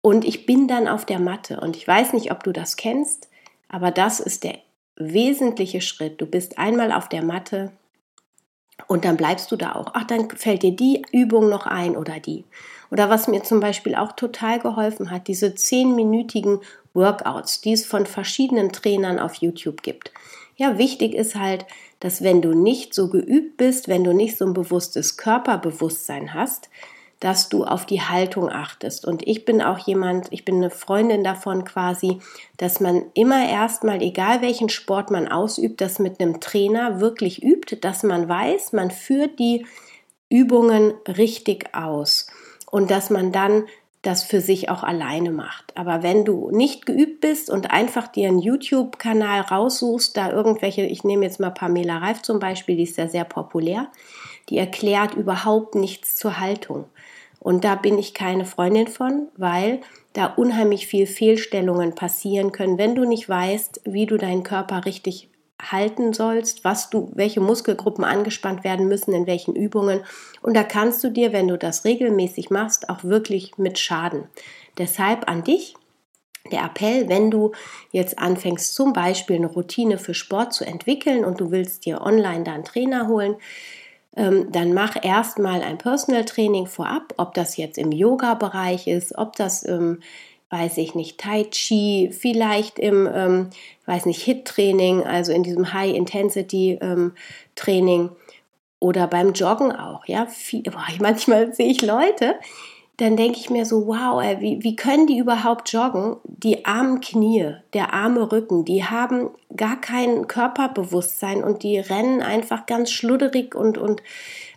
Und 0.02 0.24
ich 0.24 0.46
bin 0.46 0.68
dann 0.68 0.86
auf 0.86 1.04
der 1.04 1.18
Matte. 1.18 1.58
Und 1.58 1.76
ich 1.76 1.86
weiß 1.86 2.12
nicht, 2.12 2.30
ob 2.30 2.44
du 2.44 2.52
das 2.52 2.76
kennst, 2.76 3.28
aber 3.68 3.90
das 3.90 4.20
ist 4.20 4.44
der 4.44 4.58
wesentliche 5.00 5.80
Schritt. 5.80 6.20
Du 6.20 6.26
bist 6.26 6.58
einmal 6.58 6.92
auf 6.92 7.08
der 7.08 7.22
Matte 7.22 7.72
und 8.86 9.04
dann 9.04 9.16
bleibst 9.16 9.50
du 9.50 9.56
da 9.56 9.74
auch. 9.74 9.92
Ach, 9.94 10.04
dann 10.04 10.30
fällt 10.30 10.62
dir 10.62 10.76
die 10.76 11.02
Übung 11.12 11.48
noch 11.48 11.66
ein 11.66 11.96
oder 11.96 12.20
die. 12.20 12.44
Oder 12.90 13.08
was 13.08 13.28
mir 13.28 13.42
zum 13.42 13.60
Beispiel 13.60 13.94
auch 13.94 14.12
total 14.12 14.58
geholfen 14.58 15.10
hat, 15.10 15.28
diese 15.28 15.54
zehnminütigen 15.54 16.60
Workouts, 16.92 17.60
die 17.60 17.72
es 17.72 17.86
von 17.86 18.06
verschiedenen 18.06 18.72
Trainern 18.72 19.18
auf 19.18 19.34
YouTube 19.34 19.82
gibt. 19.82 20.12
Ja, 20.56 20.76
wichtig 20.76 21.14
ist 21.14 21.36
halt, 21.36 21.66
dass 22.00 22.22
wenn 22.22 22.42
du 22.42 22.52
nicht 22.54 22.94
so 22.94 23.08
geübt 23.08 23.56
bist, 23.56 23.88
wenn 23.88 24.04
du 24.04 24.12
nicht 24.12 24.36
so 24.36 24.46
ein 24.46 24.54
bewusstes 24.54 25.16
Körperbewusstsein 25.16 26.34
hast, 26.34 26.68
dass 27.20 27.50
du 27.50 27.64
auf 27.64 27.84
die 27.84 28.00
Haltung 28.00 28.50
achtest. 28.50 29.04
Und 29.04 29.26
ich 29.28 29.44
bin 29.44 29.60
auch 29.60 29.78
jemand, 29.78 30.28
ich 30.30 30.44
bin 30.44 30.56
eine 30.56 30.70
Freundin 30.70 31.22
davon 31.22 31.64
quasi, 31.64 32.18
dass 32.56 32.80
man 32.80 33.04
immer 33.14 33.48
erstmal, 33.48 34.02
egal 34.02 34.40
welchen 34.40 34.70
Sport 34.70 35.10
man 35.10 35.28
ausübt, 35.28 35.82
das 35.82 35.98
mit 35.98 36.20
einem 36.20 36.40
Trainer 36.40 37.00
wirklich 37.00 37.42
übt, 37.42 37.76
dass 37.76 38.02
man 38.02 38.28
weiß, 38.28 38.72
man 38.72 38.90
führt 38.90 39.38
die 39.38 39.66
Übungen 40.30 40.94
richtig 41.06 41.74
aus 41.74 42.26
und 42.70 42.90
dass 42.90 43.10
man 43.10 43.32
dann 43.32 43.64
das 44.02 44.24
für 44.24 44.40
sich 44.40 44.70
auch 44.70 44.82
alleine 44.82 45.30
macht. 45.30 45.76
Aber 45.76 46.02
wenn 46.02 46.24
du 46.24 46.50
nicht 46.50 46.86
geübt 46.86 47.20
bist 47.20 47.50
und 47.50 47.70
einfach 47.70 48.08
dir 48.08 48.28
einen 48.28 48.38
YouTube-Kanal 48.38 49.42
raussuchst, 49.42 50.16
da 50.16 50.30
irgendwelche, 50.30 50.82
ich 50.82 51.04
nehme 51.04 51.26
jetzt 51.26 51.38
mal 51.38 51.50
Pamela 51.50 51.98
Reif 51.98 52.22
zum 52.22 52.38
Beispiel, 52.38 52.76
die 52.76 52.84
ist 52.84 52.96
ja 52.96 53.08
sehr 53.08 53.24
populär, 53.24 53.88
die 54.48 54.56
erklärt 54.56 55.14
überhaupt 55.14 55.74
nichts 55.74 56.16
zur 56.16 56.40
Haltung. 56.40 56.86
Und 57.40 57.64
da 57.64 57.74
bin 57.74 57.98
ich 57.98 58.14
keine 58.14 58.44
Freundin 58.44 58.86
von, 58.86 59.28
weil 59.36 59.80
da 60.12 60.26
unheimlich 60.26 60.86
viel 60.86 61.06
Fehlstellungen 61.06 61.94
passieren 61.94 62.52
können, 62.52 62.78
wenn 62.78 62.94
du 62.94 63.04
nicht 63.04 63.28
weißt, 63.28 63.82
wie 63.86 64.06
du 64.06 64.18
deinen 64.18 64.42
Körper 64.42 64.84
richtig 64.84 65.30
halten 65.60 66.12
sollst, 66.12 66.64
was 66.64 66.90
du, 66.90 67.10
welche 67.14 67.40
Muskelgruppen 67.40 68.04
angespannt 68.04 68.64
werden 68.64 68.88
müssen, 68.88 69.12
in 69.12 69.26
welchen 69.26 69.54
Übungen. 69.54 70.04
Und 70.42 70.54
da 70.54 70.62
kannst 70.62 71.02
du 71.04 71.10
dir, 71.10 71.32
wenn 71.32 71.48
du 71.48 71.58
das 71.58 71.84
regelmäßig 71.84 72.50
machst, 72.50 72.88
auch 72.88 73.04
wirklich 73.04 73.58
mit 73.58 73.78
schaden. 73.78 74.24
Deshalb 74.78 75.28
an 75.28 75.44
dich 75.44 75.74
der 76.50 76.64
Appell, 76.64 77.08
wenn 77.08 77.30
du 77.30 77.52
jetzt 77.92 78.18
anfängst, 78.18 78.74
zum 78.74 78.92
Beispiel 78.92 79.36
eine 79.36 79.46
Routine 79.46 79.98
für 79.98 80.14
Sport 80.14 80.54
zu 80.54 80.64
entwickeln 80.64 81.24
und 81.24 81.40
du 81.40 81.50
willst 81.50 81.84
dir 81.84 82.00
online 82.00 82.44
da 82.44 82.52
einen 82.52 82.64
Trainer 82.64 83.08
holen, 83.08 83.36
dann 84.12 84.74
mach 84.74 84.96
erstmal 85.02 85.62
ein 85.62 85.78
Personal 85.78 86.24
Training 86.24 86.66
vorab, 86.66 87.14
ob 87.16 87.32
das 87.34 87.56
jetzt 87.56 87.78
im 87.78 87.92
Yoga-Bereich 87.92 88.88
ist, 88.88 89.16
ob 89.16 89.36
das 89.36 89.62
im, 89.62 90.00
weiß 90.50 90.78
ich 90.78 90.96
nicht, 90.96 91.18
Tai 91.18 91.44
Chi, 91.44 92.10
vielleicht 92.12 92.80
im, 92.80 93.08
ähm, 93.12 93.50
weiß 93.86 94.06
nicht, 94.06 94.22
Hit-Training, 94.22 95.04
also 95.04 95.32
in 95.32 95.44
diesem 95.44 95.72
High-Intensity-Training 95.72 98.00
ähm, 98.00 98.10
oder 98.80 99.06
beim 99.06 99.32
Joggen 99.32 99.70
auch. 99.72 100.04
Ja, 100.06 100.26
Viel, 100.26 100.62
boah, 100.62 100.84
manchmal 100.98 101.54
sehe 101.54 101.68
ich 101.68 101.82
Leute, 101.82 102.34
dann 103.00 103.16
denke 103.16 103.38
ich 103.38 103.48
mir 103.48 103.64
so, 103.64 103.86
wow, 103.86 104.22
ey, 104.22 104.40
wie, 104.40 104.62
wie 104.62 104.76
können 104.76 105.06
die 105.06 105.16
überhaupt 105.16 105.72
joggen? 105.72 106.16
Die 106.24 106.66
armen 106.66 107.00
Knie, 107.00 107.54
der 107.72 107.94
arme 107.94 108.30
Rücken, 108.30 108.66
die 108.66 108.84
haben 108.84 109.30
gar 109.56 109.80
kein 109.80 110.28
Körperbewusstsein 110.28 111.42
und 111.42 111.62
die 111.62 111.78
rennen 111.78 112.20
einfach 112.20 112.66
ganz 112.66 112.90
schludderig 112.90 113.54
und, 113.54 113.78
und 113.78 114.02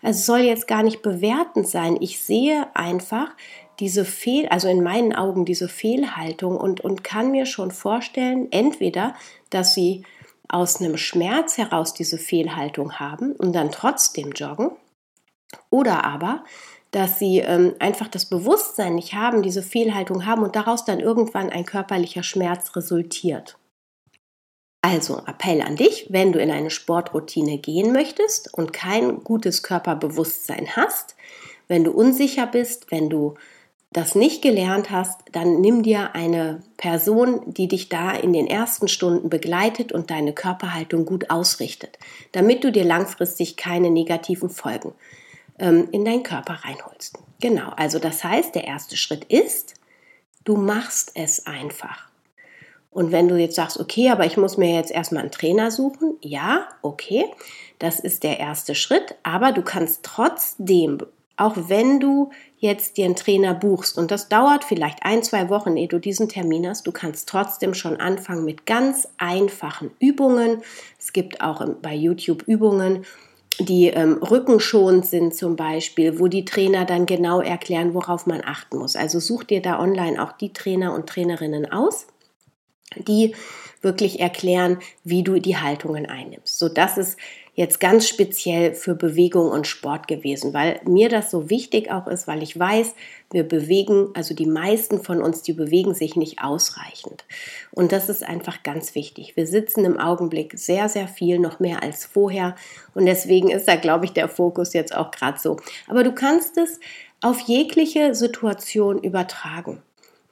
also 0.02 0.20
es 0.20 0.26
soll 0.26 0.40
jetzt 0.40 0.68
gar 0.68 0.84
nicht 0.84 1.02
bewertend 1.02 1.70
sein. 1.70 1.96
Ich 2.02 2.22
sehe 2.22 2.68
einfach 2.74 3.30
diese 3.80 4.04
Fehl, 4.04 4.48
also 4.50 4.68
in 4.68 4.84
meinen 4.84 5.16
Augen 5.16 5.46
diese 5.46 5.70
Fehlhaltung 5.70 6.58
und, 6.58 6.82
und 6.82 7.02
kann 7.02 7.32
mir 7.32 7.46
schon 7.46 7.72
vorstellen, 7.72 8.52
entweder, 8.52 9.16
dass 9.52 9.74
sie 9.74 10.04
aus 10.50 10.82
einem 10.82 10.98
Schmerz 10.98 11.58
heraus 11.58 11.94
diese 11.94 12.18
Fehlhaltung 12.18 13.00
haben 13.00 13.32
und 13.32 13.54
dann 13.54 13.72
trotzdem 13.72 14.32
joggen, 14.32 14.72
oder 15.70 16.04
aber, 16.04 16.44
dass 16.94 17.18
sie 17.18 17.40
ähm, 17.40 17.74
einfach 17.80 18.08
das 18.08 18.26
Bewusstsein 18.26 18.96
nicht 18.96 19.16
haben, 19.16 19.42
diese 19.42 19.64
Fehlhaltung 19.64 20.28
haben 20.28 20.44
und 20.44 20.56
daraus 20.56 20.86
dann 20.86 21.00
irgendwann 21.00 21.50
ein 21.50 21.66
körperlicher 21.66 22.22
Schmerz 22.22 22.76
resultiert. 22.76 23.58
Also 24.82 25.18
Appell 25.26 25.62
an 25.62 25.76
dich, 25.76 26.08
wenn 26.10 26.32
du 26.32 26.40
in 26.40 26.52
eine 26.52 26.70
Sportroutine 26.70 27.58
gehen 27.58 27.94
möchtest 27.94 28.54
und 28.54 28.74
kein 28.74 29.24
gutes 29.24 29.64
Körperbewusstsein 29.64 30.76
hast, 30.76 31.16
wenn 31.68 31.84
du 31.84 31.92
unsicher 31.92 32.46
bist, 32.46 32.92
wenn 32.92 33.10
du 33.10 33.36
das 33.92 34.14
nicht 34.14 34.44
gelernt 34.44 34.92
hast, 34.92 35.22
dann 35.32 35.62
nimm 35.62 35.82
dir 35.82 36.14
eine 36.14 36.62
Person, 36.78 37.42
die 37.54 37.68
dich 37.68 37.90
da 37.90 38.12
in 38.12 38.34
den 38.34 38.46
ersten 38.46 38.88
Stunden 38.88 39.30
begleitet 39.30 39.92
und 39.92 40.12
deine 40.12 40.34
Körperhaltung 40.34 41.06
gut 41.06 41.32
ausrichtet, 41.32 41.98
damit 42.34 42.64
du 42.64 42.72
dir 42.72 42.84
langfristig 42.84 43.58
keine 43.58 43.90
negativen 43.90 44.50
Folgen 44.50 44.94
ähm, 45.60 45.88
in 45.92 46.06
deinen 46.06 46.24
Körper 46.24 46.60
reinholst. 46.64 47.18
Genau, 47.40 47.70
also 47.76 48.00
das 48.00 48.24
heißt, 48.24 48.56
der 48.56 48.66
erste 48.66 48.98
Schritt 48.98 49.26
ist, 49.26 49.76
du 50.44 50.56
machst 50.56 51.12
es 51.16 51.46
einfach. 51.46 52.10
Und 52.94 53.12
wenn 53.12 53.28
du 53.28 53.36
jetzt 53.36 53.56
sagst, 53.56 53.80
okay, 53.80 54.10
aber 54.10 54.26
ich 54.26 54.38
muss 54.38 54.58
mir 54.58 54.76
jetzt 54.76 54.92
erstmal 54.92 55.24
einen 55.24 55.32
Trainer 55.32 55.72
suchen, 55.72 56.16
ja, 56.22 56.68
okay, 56.82 57.26
das 57.80 58.00
ist 58.00 58.24
der 58.24 58.40
erste 58.40 58.76
Schritt, 58.76 59.16
aber 59.24 59.52
du 59.52 59.64
kannst 59.64 60.04
trotzdem, 60.04 61.00
auch 61.36 61.56
wenn 61.56 62.00
du 62.00 62.30
jetzt 62.60 62.98
dir 62.98 63.06
einen 63.06 63.16
Trainer 63.16 63.56
buchst 63.56 63.98
und 63.98 64.12
das 64.12 64.30
dauert 64.30 64.64
vielleicht 64.64 65.00
ein, 65.04 65.24
zwei 65.24 65.50
Wochen, 65.50 65.76
ehe 65.76 65.88
du 65.88 66.00
diesen 66.00 66.30
Termin 66.30 66.68
hast, 66.68 66.86
du 66.86 66.92
kannst 66.92 67.28
trotzdem 67.28 67.74
schon 67.74 67.98
anfangen 67.98 68.46
mit 68.46 68.68
ganz 68.68 69.08
einfachen 69.18 69.92
Übungen. 70.00 70.62
Es 71.00 71.14
gibt 71.14 71.42
auch 71.42 71.66
bei 71.82 71.96
YouTube 71.96 72.44
Übungen, 72.44 73.06
die 73.60 73.88
ähm, 73.88 74.22
rückenschonend 74.22 75.06
sind 75.06 75.36
zum 75.36 75.56
Beispiel, 75.56 76.20
wo 76.20 76.28
die 76.28 76.46
Trainer 76.46 76.86
dann 76.86 77.06
genau 77.06 77.42
erklären, 77.42 77.94
worauf 77.94 78.26
man 78.26 78.42
achten 78.44 78.78
muss. 78.78 78.96
Also 78.96 79.20
such 79.20 79.44
dir 79.44 79.62
da 79.62 79.80
online 79.80 80.22
auch 80.22 80.32
die 80.34 80.54
Trainer 80.54 80.94
und 80.94 81.08
Trainerinnen 81.08 81.72
aus, 81.72 82.08
die 82.96 83.36
wirklich 83.82 84.20
erklären, 84.20 84.80
wie 85.04 85.24
du 85.24 85.40
die 85.40 85.58
Haltungen 85.58 86.06
einnimmst. 86.06 86.58
So, 86.58 86.70
das 86.70 86.98
ist 86.98 87.20
jetzt 87.56 87.80
ganz 87.80 88.08
speziell 88.08 88.74
für 88.74 88.96
Bewegung 88.96 89.50
und 89.50 89.68
Sport 89.68 90.08
gewesen, 90.08 90.54
weil 90.54 90.80
mir 90.86 91.10
das 91.10 91.30
so 91.30 91.50
wichtig 91.50 91.92
auch 91.92 92.08
ist, 92.08 92.28
weil 92.28 92.42
ich 92.42 92.58
weiß, 92.58 92.96
wir 93.32 93.44
bewegen, 93.44 94.10
also 94.16 94.34
die 94.34 94.48
meisten 94.48 95.04
von 95.04 95.22
uns, 95.22 95.44
die 95.44 95.54
bewegen 95.54 95.94
sich 95.94 96.16
nicht 96.16 96.42
ausreichend. 96.42 97.26
Und 97.72 97.92
das 97.92 98.10
ist 98.10 98.24
einfach 98.24 98.64
ganz 98.64 98.96
wichtig. 98.96 99.36
Wir 99.36 99.46
sitzen 99.46 99.86
im 99.86 100.00
Augenblick 100.00 100.58
sehr, 100.58 100.90
sehr 100.90 101.08
viel, 101.08 101.40
noch 101.40 101.60
mehr 101.60 101.84
als 101.84 102.06
vorher. 102.06 102.56
Und 102.96 103.06
deswegen 103.06 103.50
ist 103.50 103.68
da, 103.68 103.76
glaube 103.76 104.06
ich, 104.06 104.14
der 104.14 104.30
Fokus 104.30 104.74
jetzt 104.74 104.96
auch 104.96 105.12
gerade 105.12 105.40
so. 105.40 105.58
Aber 105.88 106.04
du 106.04 106.12
kannst 106.12 106.58
es 106.58 106.80
auf 107.22 107.40
jegliche 107.40 108.16
Situation 108.16 108.98
übertragen. 108.98 109.82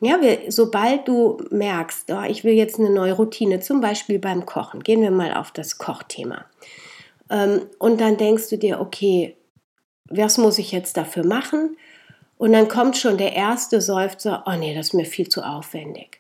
Ja, 0.04 0.20
wir, 0.20 0.52
sobald 0.52 1.08
du 1.08 1.38
merkst, 1.52 2.12
oh, 2.12 2.24
ich 2.28 2.44
will 2.44 2.54
jetzt 2.54 2.80
eine 2.80 2.90
neue 2.90 3.14
Routine, 3.14 3.60
zum 3.60 3.82
Beispiel 3.82 4.18
beim 4.18 4.48
Kochen, 4.48 4.82
gehen 4.82 5.02
wir 5.02 5.12
mal 5.12 5.36
auf 5.36 5.52
das 5.52 5.78
Kochthema. 5.78 6.46
Ähm, 7.32 7.62
und 7.80 8.00
dann 8.00 8.18
denkst 8.18 8.50
du 8.50 8.58
dir, 8.58 8.80
okay, 8.80 9.36
was 10.10 10.38
muss 10.38 10.60
ich 10.60 10.72
jetzt 10.72 10.98
dafür 10.98 11.26
machen? 11.26 11.78
Und 12.38 12.54
dann 12.54 12.68
kommt 12.68 12.98
schon 12.98 13.18
der 13.18 13.34
erste 13.34 13.82
Seufzer, 13.82 14.44
oh 14.46 14.56
nee, 14.58 14.76
das 14.76 14.88
ist 14.88 14.94
mir 14.94 15.06
viel 15.06 15.30
zu 15.30 15.42
aufwendig. 15.42 16.20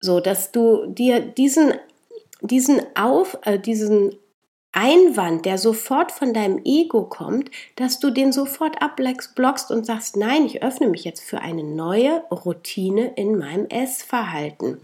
So, 0.00 0.20
dass 0.20 0.52
du 0.52 0.86
dir 0.86 1.20
diesen, 1.20 1.74
diesen, 2.40 2.82
auf, 2.96 3.38
äh, 3.44 3.58
diesen 3.58 4.14
Einwand, 4.72 5.44
der 5.44 5.58
sofort 5.58 6.12
von 6.12 6.32
deinem 6.32 6.60
Ego 6.64 7.04
kommt, 7.04 7.50
dass 7.76 8.00
du 8.00 8.10
den 8.10 8.32
sofort 8.32 8.80
abblockst 8.80 9.70
und 9.70 9.84
sagst, 9.84 10.16
nein, 10.16 10.46
ich 10.46 10.62
öffne 10.62 10.88
mich 10.88 11.04
jetzt 11.04 11.22
für 11.22 11.40
eine 11.40 11.62
neue 11.62 12.22
Routine 12.30 13.12
in 13.16 13.38
meinem 13.38 13.66
Essverhalten. 13.66 14.80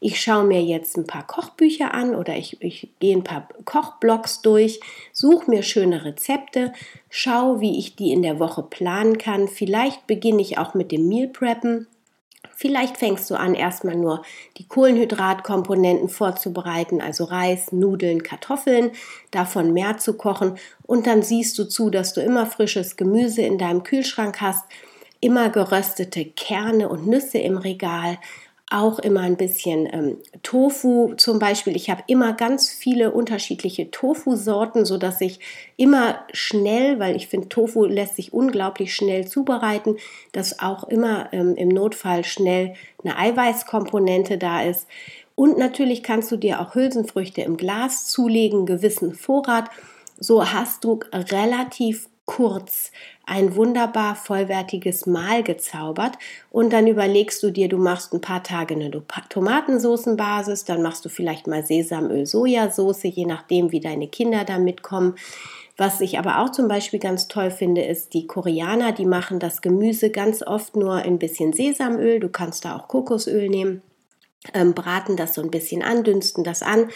Ich 0.00 0.20
schaue 0.20 0.44
mir 0.44 0.62
jetzt 0.62 0.96
ein 0.96 1.06
paar 1.06 1.26
Kochbücher 1.26 1.92
an 1.92 2.14
oder 2.14 2.34
ich, 2.34 2.62
ich 2.62 2.88
gehe 2.98 3.14
ein 3.14 3.24
paar 3.24 3.48
Kochblogs 3.66 4.40
durch, 4.40 4.80
suche 5.12 5.50
mir 5.50 5.62
schöne 5.62 6.04
Rezepte, 6.04 6.72
schaue, 7.10 7.60
wie 7.60 7.78
ich 7.78 7.94
die 7.94 8.12
in 8.12 8.22
der 8.22 8.38
Woche 8.38 8.62
planen 8.62 9.18
kann. 9.18 9.48
Vielleicht 9.48 10.06
beginne 10.06 10.40
ich 10.40 10.56
auch 10.56 10.72
mit 10.72 10.92
dem 10.92 11.08
Meal 11.08 11.28
Preppen 11.28 11.86
Vielleicht 12.58 12.96
fängst 12.96 13.30
du 13.30 13.34
an, 13.34 13.54
erstmal 13.54 13.96
nur 13.96 14.22
die 14.56 14.66
Kohlenhydratkomponenten 14.66 16.08
vorzubereiten, 16.08 17.02
also 17.02 17.24
Reis, 17.24 17.70
Nudeln, 17.70 18.22
Kartoffeln, 18.22 18.92
davon 19.30 19.74
mehr 19.74 19.98
zu 19.98 20.14
kochen. 20.14 20.56
Und 20.86 21.06
dann 21.06 21.20
siehst 21.22 21.58
du 21.58 21.64
zu, 21.64 21.90
dass 21.90 22.14
du 22.14 22.22
immer 22.22 22.46
frisches 22.46 22.96
Gemüse 22.96 23.42
in 23.42 23.58
deinem 23.58 23.82
Kühlschrank 23.82 24.40
hast, 24.40 24.64
immer 25.20 25.50
geröstete 25.50 26.24
Kerne 26.24 26.88
und 26.88 27.06
Nüsse 27.06 27.36
im 27.36 27.58
Regal, 27.58 28.16
auch 28.70 28.98
immer 28.98 29.20
ein 29.20 29.36
bisschen 29.36 29.88
ähm, 29.92 30.16
Tofu 30.42 31.14
zum 31.16 31.38
Beispiel. 31.38 31.76
Ich 31.76 31.88
habe 31.88 32.02
immer 32.08 32.32
ganz 32.32 32.68
viele 32.68 33.12
unterschiedliche 33.12 33.92
Tofu-Sorten, 33.92 34.84
sodass 34.84 35.20
ich 35.20 35.38
immer 35.76 36.18
schnell, 36.32 36.98
weil 36.98 37.14
ich 37.14 37.28
finde, 37.28 37.48
Tofu 37.48 37.84
lässt 37.84 38.16
sich 38.16 38.32
unglaublich 38.32 38.94
schnell 38.94 39.28
zubereiten, 39.28 39.96
dass 40.32 40.58
auch 40.58 40.84
immer 40.84 41.32
ähm, 41.32 41.54
im 41.54 41.68
Notfall 41.68 42.24
schnell 42.24 42.74
eine 43.04 43.16
Eiweißkomponente 43.16 44.36
da 44.36 44.62
ist. 44.62 44.88
Und 45.36 45.58
natürlich 45.58 46.02
kannst 46.02 46.32
du 46.32 46.36
dir 46.36 46.60
auch 46.60 46.74
Hülsenfrüchte 46.74 47.42
im 47.42 47.56
Glas 47.56 48.06
zulegen, 48.06 48.66
gewissen 48.66 49.14
Vorrat. 49.14 49.70
So 50.18 50.50
hast 50.50 50.82
du 50.82 50.98
relativ 51.12 52.08
kurz 52.26 52.90
ein 53.24 53.56
wunderbar 53.56 54.16
vollwertiges 54.16 55.06
Mahl 55.06 55.42
gezaubert 55.42 56.18
und 56.50 56.72
dann 56.72 56.86
überlegst 56.86 57.42
du 57.42 57.50
dir, 57.50 57.68
du 57.68 57.78
machst 57.78 58.12
ein 58.12 58.20
paar 58.20 58.42
Tage 58.42 58.74
eine 58.74 58.90
Tomatensoßenbasis, 59.28 60.64
dann 60.64 60.82
machst 60.82 61.04
du 61.04 61.08
vielleicht 61.08 61.46
mal 61.46 61.64
Sesamöl, 61.64 62.26
Sojasauce, 62.26 63.04
je 63.04 63.24
nachdem, 63.24 63.72
wie 63.72 63.80
deine 63.80 64.08
Kinder 64.08 64.44
da 64.44 64.58
mitkommen. 64.58 65.14
Was 65.76 66.00
ich 66.00 66.18
aber 66.18 66.40
auch 66.40 66.50
zum 66.50 66.68
Beispiel 66.68 66.98
ganz 66.98 67.28
toll 67.28 67.50
finde, 67.50 67.82
ist 67.82 68.14
die 68.14 68.26
Koreaner, 68.26 68.92
die 68.92 69.06
machen 69.06 69.38
das 69.38 69.60
Gemüse 69.60 70.10
ganz 70.10 70.42
oft 70.42 70.74
nur 70.74 70.94
ein 70.94 71.18
bisschen 71.18 71.52
Sesamöl, 71.52 72.18
du 72.18 72.28
kannst 72.28 72.64
da 72.64 72.76
auch 72.76 72.88
Kokosöl 72.88 73.48
nehmen, 73.48 73.82
ähm, 74.54 74.74
braten 74.74 75.16
das 75.16 75.34
so 75.34 75.42
ein 75.42 75.50
bisschen 75.50 75.82
an, 75.82 76.02
dünsten 76.02 76.44
das 76.44 76.62
an 76.62 76.88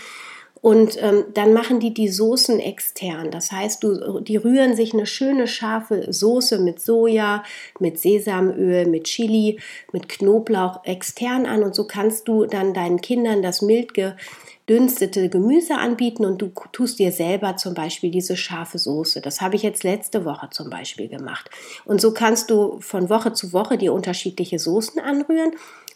und 0.63 1.03
ähm, 1.03 1.25
dann 1.33 1.55
machen 1.55 1.81
die 1.81 1.95
die 1.95 2.09
Soßen 2.09 2.61
extern. 2.61 3.31
Das 3.31 3.51
heißt, 3.51 3.83
du, 3.83 4.21
die 4.21 4.37
rühren 4.37 4.77
sich 4.77 4.93
eine 4.93 5.07
schöne 5.07 5.47
scharfe 5.47 6.13
Soße 6.13 6.59
mit 6.59 6.81
Soja, 6.81 7.43
mit 7.79 7.99
Sesamöl, 7.99 8.87
mit 8.87 9.05
Chili, 9.05 9.59
mit 9.93 10.09
Knoblauch 10.09 10.85
extern 10.85 11.47
an. 11.47 11.63
Und 11.63 11.75
so 11.75 11.87
kannst 11.87 12.29
du 12.29 12.45
dann 12.45 12.75
deinen 12.75 13.01
Kindern 13.01 13.41
das 13.43 13.63
mild 13.63 13.95
gedünstete 13.95 15.31
Gemüse 15.31 15.79
anbieten 15.79 16.27
und 16.27 16.43
du 16.43 16.53
tust 16.73 16.99
dir 16.99 17.11
selber 17.11 17.57
zum 17.57 17.73
Beispiel 17.73 18.11
diese 18.11 18.37
scharfe 18.37 18.79
Soße. 18.79 19.23
Das 19.23 19.41
habe 19.41 19.57
ich 19.57 19.63
jetzt 19.63 19.83
letzte 19.83 20.27
Woche 20.27 20.51
zum 20.51 20.69
Beispiel 20.69 21.09
gemacht. 21.09 21.49
Und 21.87 22.03
so 22.03 22.13
kannst 22.13 22.51
du 22.51 22.79
von 22.81 23.09
Woche 23.09 23.33
zu 23.33 23.55
Woche 23.55 23.79
dir 23.79 23.95
unterschiedliche 23.95 24.59
Soßen 24.59 25.01
anrühren 25.01 25.53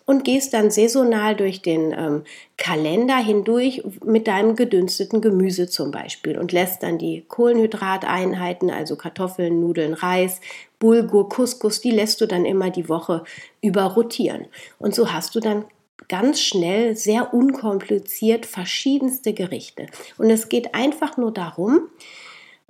und 0.06 0.25
gehst 0.25 0.52
dann 0.52 0.70
saisonal 0.70 1.34
durch 1.34 1.62
den 1.62 1.92
ähm, 1.92 2.25
Kalender 2.56 3.16
hindurch 3.16 3.82
mit 4.04 4.26
deinem 4.26 4.54
gedünsteten 4.54 5.20
Gemüse 5.20 5.68
zum 5.68 5.90
Beispiel 5.90 6.38
und 6.38 6.52
lässt 6.52 6.82
dann 6.82 6.99
die 6.99 7.25
Kohlenhydrateinheiten, 7.26 8.70
also 8.70 8.96
Kartoffeln, 8.96 9.61
Nudeln, 9.61 9.94
Reis, 9.94 10.40
Bulgur, 10.78 11.28
Couscous, 11.28 11.80
die 11.80 11.90
lässt 11.90 12.20
du 12.20 12.26
dann 12.26 12.44
immer 12.44 12.70
die 12.70 12.88
Woche 12.88 13.25
über 13.62 13.84
rotieren. 13.84 14.46
Und 14.78 14.94
so 14.94 15.12
hast 15.12 15.34
du 15.34 15.40
dann 15.40 15.64
ganz 16.08 16.40
schnell, 16.40 16.96
sehr 16.96 17.32
unkompliziert 17.32 18.44
verschiedenste 18.44 19.32
Gerichte. 19.32 19.87
Und 20.18 20.28
es 20.28 20.49
geht 20.50 20.75
einfach 20.75 21.16
nur 21.16 21.32
darum, 21.32 21.88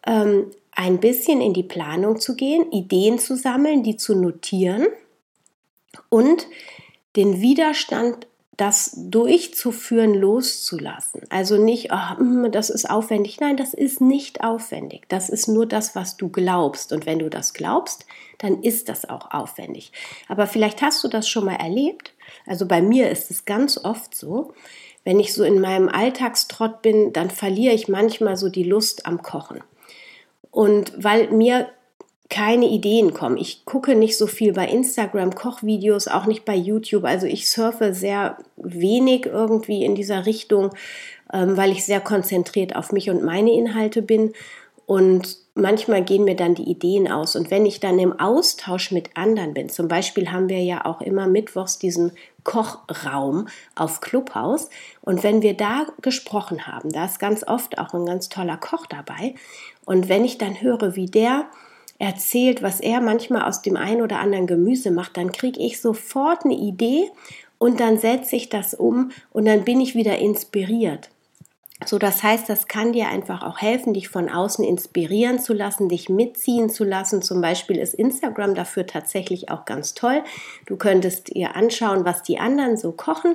ähm, 0.06 0.46
ein 0.72 0.98
bisschen 0.98 1.40
in 1.40 1.52
die 1.52 1.62
Planung 1.62 2.20
zu 2.20 2.36
gehen, 2.36 2.70
Ideen 2.70 3.18
zu 3.18 3.36
sammeln, 3.36 3.82
die 3.82 3.96
zu 3.96 4.14
notieren 4.14 4.86
und 6.08 6.46
den 7.16 7.40
Widerstand 7.40 8.26
das 8.56 8.92
durchzuführen, 8.96 10.14
loszulassen. 10.14 11.22
Also 11.28 11.56
nicht, 11.56 11.90
oh, 11.92 12.48
das 12.48 12.70
ist 12.70 12.88
aufwendig. 12.88 13.40
Nein, 13.40 13.56
das 13.56 13.74
ist 13.74 14.00
nicht 14.00 14.44
aufwendig. 14.44 15.08
Das 15.08 15.28
ist 15.28 15.48
nur 15.48 15.66
das, 15.66 15.96
was 15.96 16.16
du 16.16 16.28
glaubst. 16.28 16.92
Und 16.92 17.04
wenn 17.04 17.18
du 17.18 17.28
das 17.28 17.52
glaubst, 17.52 18.06
dann 18.38 18.62
ist 18.62 18.88
das 18.88 19.08
auch 19.08 19.32
aufwendig. 19.32 19.92
Aber 20.28 20.46
vielleicht 20.46 20.82
hast 20.82 21.02
du 21.02 21.08
das 21.08 21.28
schon 21.28 21.46
mal 21.46 21.56
erlebt. 21.56 22.12
Also 22.46 22.66
bei 22.66 22.80
mir 22.80 23.10
ist 23.10 23.30
es 23.30 23.44
ganz 23.44 23.78
oft 23.82 24.14
so, 24.14 24.52
wenn 25.02 25.20
ich 25.20 25.34
so 25.34 25.42
in 25.44 25.60
meinem 25.60 25.88
Alltagstrott 25.88 26.80
bin, 26.80 27.12
dann 27.12 27.30
verliere 27.30 27.74
ich 27.74 27.88
manchmal 27.88 28.36
so 28.36 28.48
die 28.48 28.64
Lust 28.64 29.06
am 29.06 29.22
Kochen. 29.22 29.62
Und 30.50 30.92
weil 30.96 31.30
mir 31.30 31.68
keine 32.34 32.66
Ideen 32.66 33.14
kommen. 33.14 33.36
Ich 33.36 33.64
gucke 33.64 33.94
nicht 33.94 34.18
so 34.18 34.26
viel 34.26 34.52
bei 34.52 34.66
Instagram 34.66 35.36
Kochvideos, 35.36 36.08
auch 36.08 36.26
nicht 36.26 36.44
bei 36.44 36.56
YouTube. 36.56 37.04
Also 37.04 37.28
ich 37.28 37.48
surfe 37.48 37.94
sehr 37.94 38.38
wenig 38.56 39.26
irgendwie 39.26 39.84
in 39.84 39.94
dieser 39.94 40.26
Richtung, 40.26 40.70
ähm, 41.32 41.56
weil 41.56 41.70
ich 41.70 41.84
sehr 41.84 42.00
konzentriert 42.00 42.74
auf 42.74 42.90
mich 42.90 43.08
und 43.08 43.22
meine 43.22 43.52
Inhalte 43.52 44.02
bin. 44.02 44.32
Und 44.84 45.38
manchmal 45.54 46.02
gehen 46.02 46.24
mir 46.24 46.34
dann 46.34 46.56
die 46.56 46.68
Ideen 46.68 47.08
aus. 47.10 47.36
Und 47.36 47.52
wenn 47.52 47.66
ich 47.66 47.78
dann 47.78 48.00
im 48.00 48.18
Austausch 48.18 48.90
mit 48.90 49.16
anderen 49.16 49.54
bin, 49.54 49.68
zum 49.68 49.86
Beispiel 49.86 50.32
haben 50.32 50.48
wir 50.48 50.60
ja 50.60 50.86
auch 50.86 51.00
immer 51.02 51.28
mittwochs 51.28 51.78
diesen 51.78 52.10
Kochraum 52.42 53.46
auf 53.76 54.00
Clubhaus. 54.00 54.70
Und 55.02 55.22
wenn 55.22 55.40
wir 55.40 55.54
da 55.54 55.86
gesprochen 56.02 56.66
haben, 56.66 56.90
da 56.90 57.04
ist 57.04 57.20
ganz 57.20 57.46
oft 57.46 57.78
auch 57.78 57.94
ein 57.94 58.06
ganz 58.06 58.28
toller 58.28 58.56
Koch 58.56 58.86
dabei. 58.86 59.36
Und 59.84 60.08
wenn 60.08 60.24
ich 60.24 60.36
dann 60.36 60.60
höre, 60.60 60.96
wie 60.96 61.06
der 61.06 61.46
erzählt, 62.04 62.62
was 62.62 62.80
er 62.80 63.00
manchmal 63.00 63.42
aus 63.42 63.62
dem 63.62 63.76
einen 63.76 64.02
oder 64.02 64.18
anderen 64.18 64.46
Gemüse 64.46 64.90
macht, 64.90 65.16
dann 65.16 65.32
kriege 65.32 65.58
ich 65.58 65.80
sofort 65.80 66.44
eine 66.44 66.54
Idee 66.54 67.10
und 67.56 67.80
dann 67.80 67.98
setze 67.98 68.36
ich 68.36 68.50
das 68.50 68.74
um 68.74 69.10
und 69.30 69.46
dann 69.46 69.64
bin 69.64 69.80
ich 69.80 69.94
wieder 69.94 70.18
inspiriert. 70.18 71.08
So, 71.86 71.98
das 71.98 72.22
heißt, 72.22 72.48
das 72.48 72.68
kann 72.68 72.92
dir 72.92 73.08
einfach 73.08 73.42
auch 73.42 73.58
helfen, 73.58 73.94
dich 73.94 74.08
von 74.08 74.28
außen 74.28 74.64
inspirieren 74.64 75.38
zu 75.38 75.54
lassen, 75.54 75.88
dich 75.88 76.08
mitziehen 76.08 76.70
zu 76.70 76.84
lassen. 76.84 77.20
Zum 77.20 77.40
Beispiel 77.40 77.78
ist 77.78 77.94
Instagram 77.94 78.54
dafür 78.54 78.86
tatsächlich 78.86 79.50
auch 79.50 79.64
ganz 79.64 79.94
toll. 79.94 80.22
Du 80.66 80.76
könntest 80.76 81.34
dir 81.34 81.56
anschauen, 81.56 82.04
was 82.04 82.22
die 82.22 82.38
anderen 82.38 82.76
so 82.76 82.92
kochen 82.92 83.34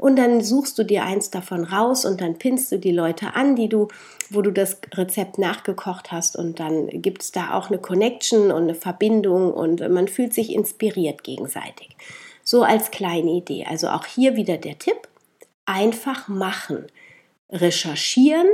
und 0.00 0.16
dann 0.16 0.42
suchst 0.42 0.78
du 0.78 0.82
dir 0.82 1.04
eins 1.04 1.28
davon 1.28 1.62
raus 1.62 2.06
und 2.06 2.22
dann 2.22 2.38
pinnst 2.38 2.72
du 2.72 2.78
die 2.78 2.90
Leute 2.90 3.34
an, 3.34 3.54
die 3.54 3.68
du, 3.68 3.88
wo 4.30 4.40
du 4.40 4.50
das 4.50 4.78
Rezept 4.94 5.36
nachgekocht 5.36 6.10
hast 6.10 6.36
und 6.36 6.58
dann 6.58 6.88
gibt 6.88 7.20
es 7.20 7.32
da 7.32 7.52
auch 7.52 7.68
eine 7.68 7.76
Connection 7.76 8.50
und 8.50 8.62
eine 8.62 8.74
Verbindung 8.74 9.52
und 9.52 9.86
man 9.90 10.08
fühlt 10.08 10.32
sich 10.32 10.54
inspiriert 10.54 11.22
gegenseitig. 11.22 11.90
So 12.42 12.62
als 12.62 12.90
kleine 12.90 13.30
Idee. 13.32 13.66
Also 13.68 13.88
auch 13.88 14.06
hier 14.06 14.36
wieder 14.36 14.56
der 14.56 14.78
Tipp, 14.78 15.06
einfach 15.66 16.28
machen 16.28 16.86
recherchieren, 17.50 18.48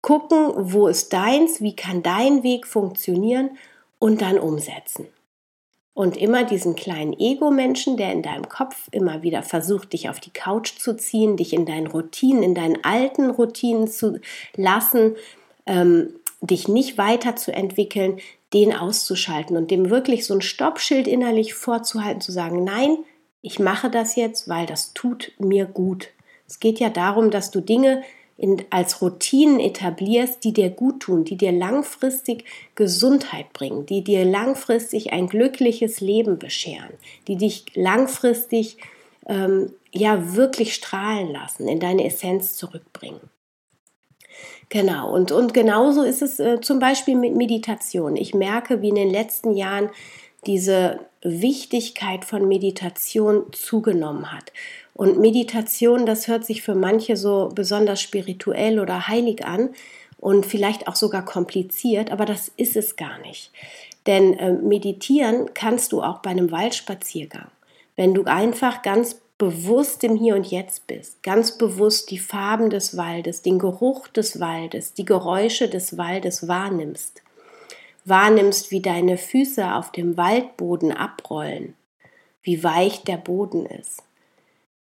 gucken, 0.00 0.50
wo 0.56 0.86
ist 0.86 1.12
deins, 1.12 1.60
wie 1.60 1.76
kann 1.76 2.02
dein 2.02 2.42
Weg 2.42 2.66
funktionieren 2.66 3.50
und 3.98 4.22
dann 4.22 4.38
umsetzen. 4.38 5.08
Und 6.00 6.16
immer 6.16 6.44
diesen 6.44 6.76
kleinen 6.76 7.12
Ego-Menschen, 7.12 7.98
der 7.98 8.10
in 8.10 8.22
deinem 8.22 8.48
Kopf 8.48 8.88
immer 8.90 9.22
wieder 9.22 9.42
versucht, 9.42 9.92
dich 9.92 10.08
auf 10.08 10.18
die 10.18 10.30
Couch 10.30 10.78
zu 10.78 10.96
ziehen, 10.96 11.36
dich 11.36 11.52
in 11.52 11.66
deinen 11.66 11.88
Routinen, 11.88 12.42
in 12.42 12.54
deinen 12.54 12.82
alten 12.82 13.28
Routinen 13.28 13.86
zu 13.86 14.18
lassen, 14.56 15.16
ähm, 15.66 16.14
dich 16.40 16.68
nicht 16.68 16.96
weiterzuentwickeln, 16.96 18.18
den 18.54 18.74
auszuschalten 18.74 19.58
und 19.58 19.70
dem 19.70 19.90
wirklich 19.90 20.24
so 20.24 20.32
ein 20.32 20.40
Stoppschild 20.40 21.06
innerlich 21.06 21.52
vorzuhalten, 21.52 22.22
zu 22.22 22.32
sagen, 22.32 22.64
nein, 22.64 22.96
ich 23.42 23.58
mache 23.58 23.90
das 23.90 24.16
jetzt, 24.16 24.48
weil 24.48 24.64
das 24.64 24.94
tut 24.94 25.32
mir 25.38 25.66
gut. 25.66 26.08
Es 26.48 26.60
geht 26.60 26.80
ja 26.80 26.88
darum, 26.88 27.30
dass 27.30 27.50
du 27.50 27.60
Dinge 27.60 28.02
in, 28.40 28.62
als 28.70 29.02
Routinen 29.02 29.60
etablierst, 29.60 30.42
die 30.42 30.54
dir 30.54 30.70
gut 30.70 31.00
tun, 31.00 31.24
die 31.24 31.36
dir 31.36 31.52
langfristig 31.52 32.44
Gesundheit 32.74 33.52
bringen, 33.52 33.84
die 33.84 34.02
dir 34.02 34.24
langfristig 34.24 35.12
ein 35.12 35.26
glückliches 35.26 36.00
Leben 36.00 36.38
bescheren, 36.38 36.94
die 37.28 37.36
dich 37.36 37.66
langfristig 37.74 38.78
ähm, 39.26 39.74
ja 39.92 40.34
wirklich 40.34 40.74
strahlen 40.74 41.30
lassen, 41.30 41.68
in 41.68 41.80
deine 41.80 42.06
Essenz 42.06 42.56
zurückbringen. 42.56 43.20
Genau, 44.70 45.12
und, 45.12 45.32
und 45.32 45.52
genauso 45.52 46.02
ist 46.02 46.22
es 46.22 46.40
äh, 46.40 46.62
zum 46.62 46.78
Beispiel 46.78 47.16
mit 47.16 47.36
Meditation. 47.36 48.16
Ich 48.16 48.32
merke, 48.32 48.80
wie 48.80 48.88
in 48.88 48.94
den 48.94 49.10
letzten 49.10 49.52
Jahren 49.52 49.90
diese 50.46 51.00
Wichtigkeit 51.22 52.24
von 52.24 52.48
Meditation 52.48 53.52
zugenommen 53.52 54.32
hat. 54.32 54.52
Und 55.00 55.18
Meditation, 55.18 56.04
das 56.04 56.28
hört 56.28 56.44
sich 56.44 56.60
für 56.60 56.74
manche 56.74 57.16
so 57.16 57.48
besonders 57.54 58.02
spirituell 58.02 58.78
oder 58.78 59.08
heilig 59.08 59.46
an 59.46 59.70
und 60.18 60.44
vielleicht 60.44 60.88
auch 60.88 60.94
sogar 60.94 61.24
kompliziert, 61.24 62.12
aber 62.12 62.26
das 62.26 62.52
ist 62.58 62.76
es 62.76 62.96
gar 62.96 63.18
nicht. 63.20 63.50
Denn 64.06 64.34
äh, 64.34 64.52
meditieren 64.52 65.54
kannst 65.54 65.92
du 65.92 66.02
auch 66.02 66.18
bei 66.18 66.28
einem 66.28 66.50
Waldspaziergang. 66.50 67.46
Wenn 67.96 68.12
du 68.12 68.24
einfach 68.24 68.82
ganz 68.82 69.22
bewusst 69.38 70.04
im 70.04 70.16
Hier 70.16 70.36
und 70.36 70.50
Jetzt 70.50 70.86
bist, 70.86 71.22
ganz 71.22 71.56
bewusst 71.56 72.10
die 72.10 72.18
Farben 72.18 72.68
des 72.68 72.98
Waldes, 72.98 73.40
den 73.40 73.58
Geruch 73.58 74.06
des 74.08 74.38
Waldes, 74.38 74.92
die 74.92 75.06
Geräusche 75.06 75.68
des 75.70 75.96
Waldes 75.96 76.46
wahrnimmst, 76.46 77.22
wahrnimmst, 78.04 78.70
wie 78.70 78.82
deine 78.82 79.16
Füße 79.16 79.76
auf 79.76 79.92
dem 79.92 80.18
Waldboden 80.18 80.92
abrollen, 80.92 81.72
wie 82.42 82.62
weich 82.62 83.02
der 83.04 83.16
Boden 83.16 83.64
ist, 83.64 84.02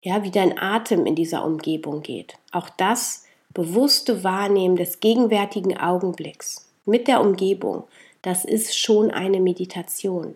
ja, 0.01 0.23
wie 0.23 0.31
dein 0.31 0.57
Atem 0.57 1.05
in 1.05 1.15
dieser 1.15 1.45
Umgebung 1.45 2.01
geht. 2.01 2.35
Auch 2.51 2.69
das 2.69 3.25
bewusste 3.53 4.23
Wahrnehmen 4.23 4.75
des 4.75 4.99
gegenwärtigen 4.99 5.77
Augenblicks 5.77 6.69
mit 6.85 7.07
der 7.07 7.21
Umgebung, 7.21 7.83
das 8.21 8.45
ist 8.45 8.77
schon 8.77 9.11
eine 9.11 9.39
Meditation. 9.39 10.35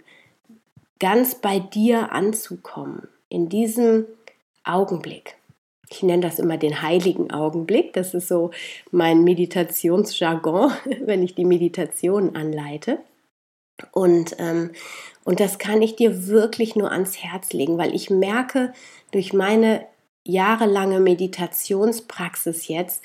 Ganz 1.00 1.36
bei 1.36 1.60
dir 1.60 2.12
anzukommen, 2.12 3.08
in 3.30 3.50
diesem 3.50 4.06
Augenblick. 4.64 5.36
Ich 5.90 6.02
nenne 6.02 6.22
das 6.22 6.40
immer 6.40 6.58
den 6.58 6.82
heiligen 6.82 7.32
Augenblick. 7.32 7.94
Das 7.94 8.14
ist 8.14 8.28
so 8.28 8.52
mein 8.92 9.24
Meditationsjargon, 9.24 10.72
wenn 11.02 11.24
ich 11.24 11.36
die 11.36 11.46
Meditation 11.46 12.36
anleite. 12.36 13.00
Und, 13.92 14.36
ähm, 14.40 14.72
und 15.24 15.40
das 15.40 15.58
kann 15.58 15.82
ich 15.82 15.96
dir 15.96 16.28
wirklich 16.28 16.76
nur 16.76 16.92
ans 16.92 17.18
Herz 17.18 17.54
legen, 17.54 17.78
weil 17.78 17.96
ich 17.96 18.10
merke 18.10 18.74
durch 19.12 19.34
meine 19.34 19.86
jahrelange 20.24 21.00
Meditationspraxis 21.00 22.68
jetzt, 22.68 23.04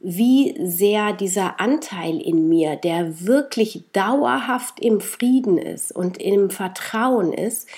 wie 0.00 0.54
sehr 0.60 1.12
dieser 1.12 1.60
Anteil 1.60 2.20
in 2.20 2.48
mir, 2.48 2.76
der 2.76 3.26
wirklich 3.26 3.84
dauerhaft 3.92 4.78
im 4.80 5.00
Frieden 5.00 5.58
ist 5.58 5.90
und 5.90 6.18
im 6.18 6.50
Vertrauen 6.50 7.32
ist, 7.32 7.68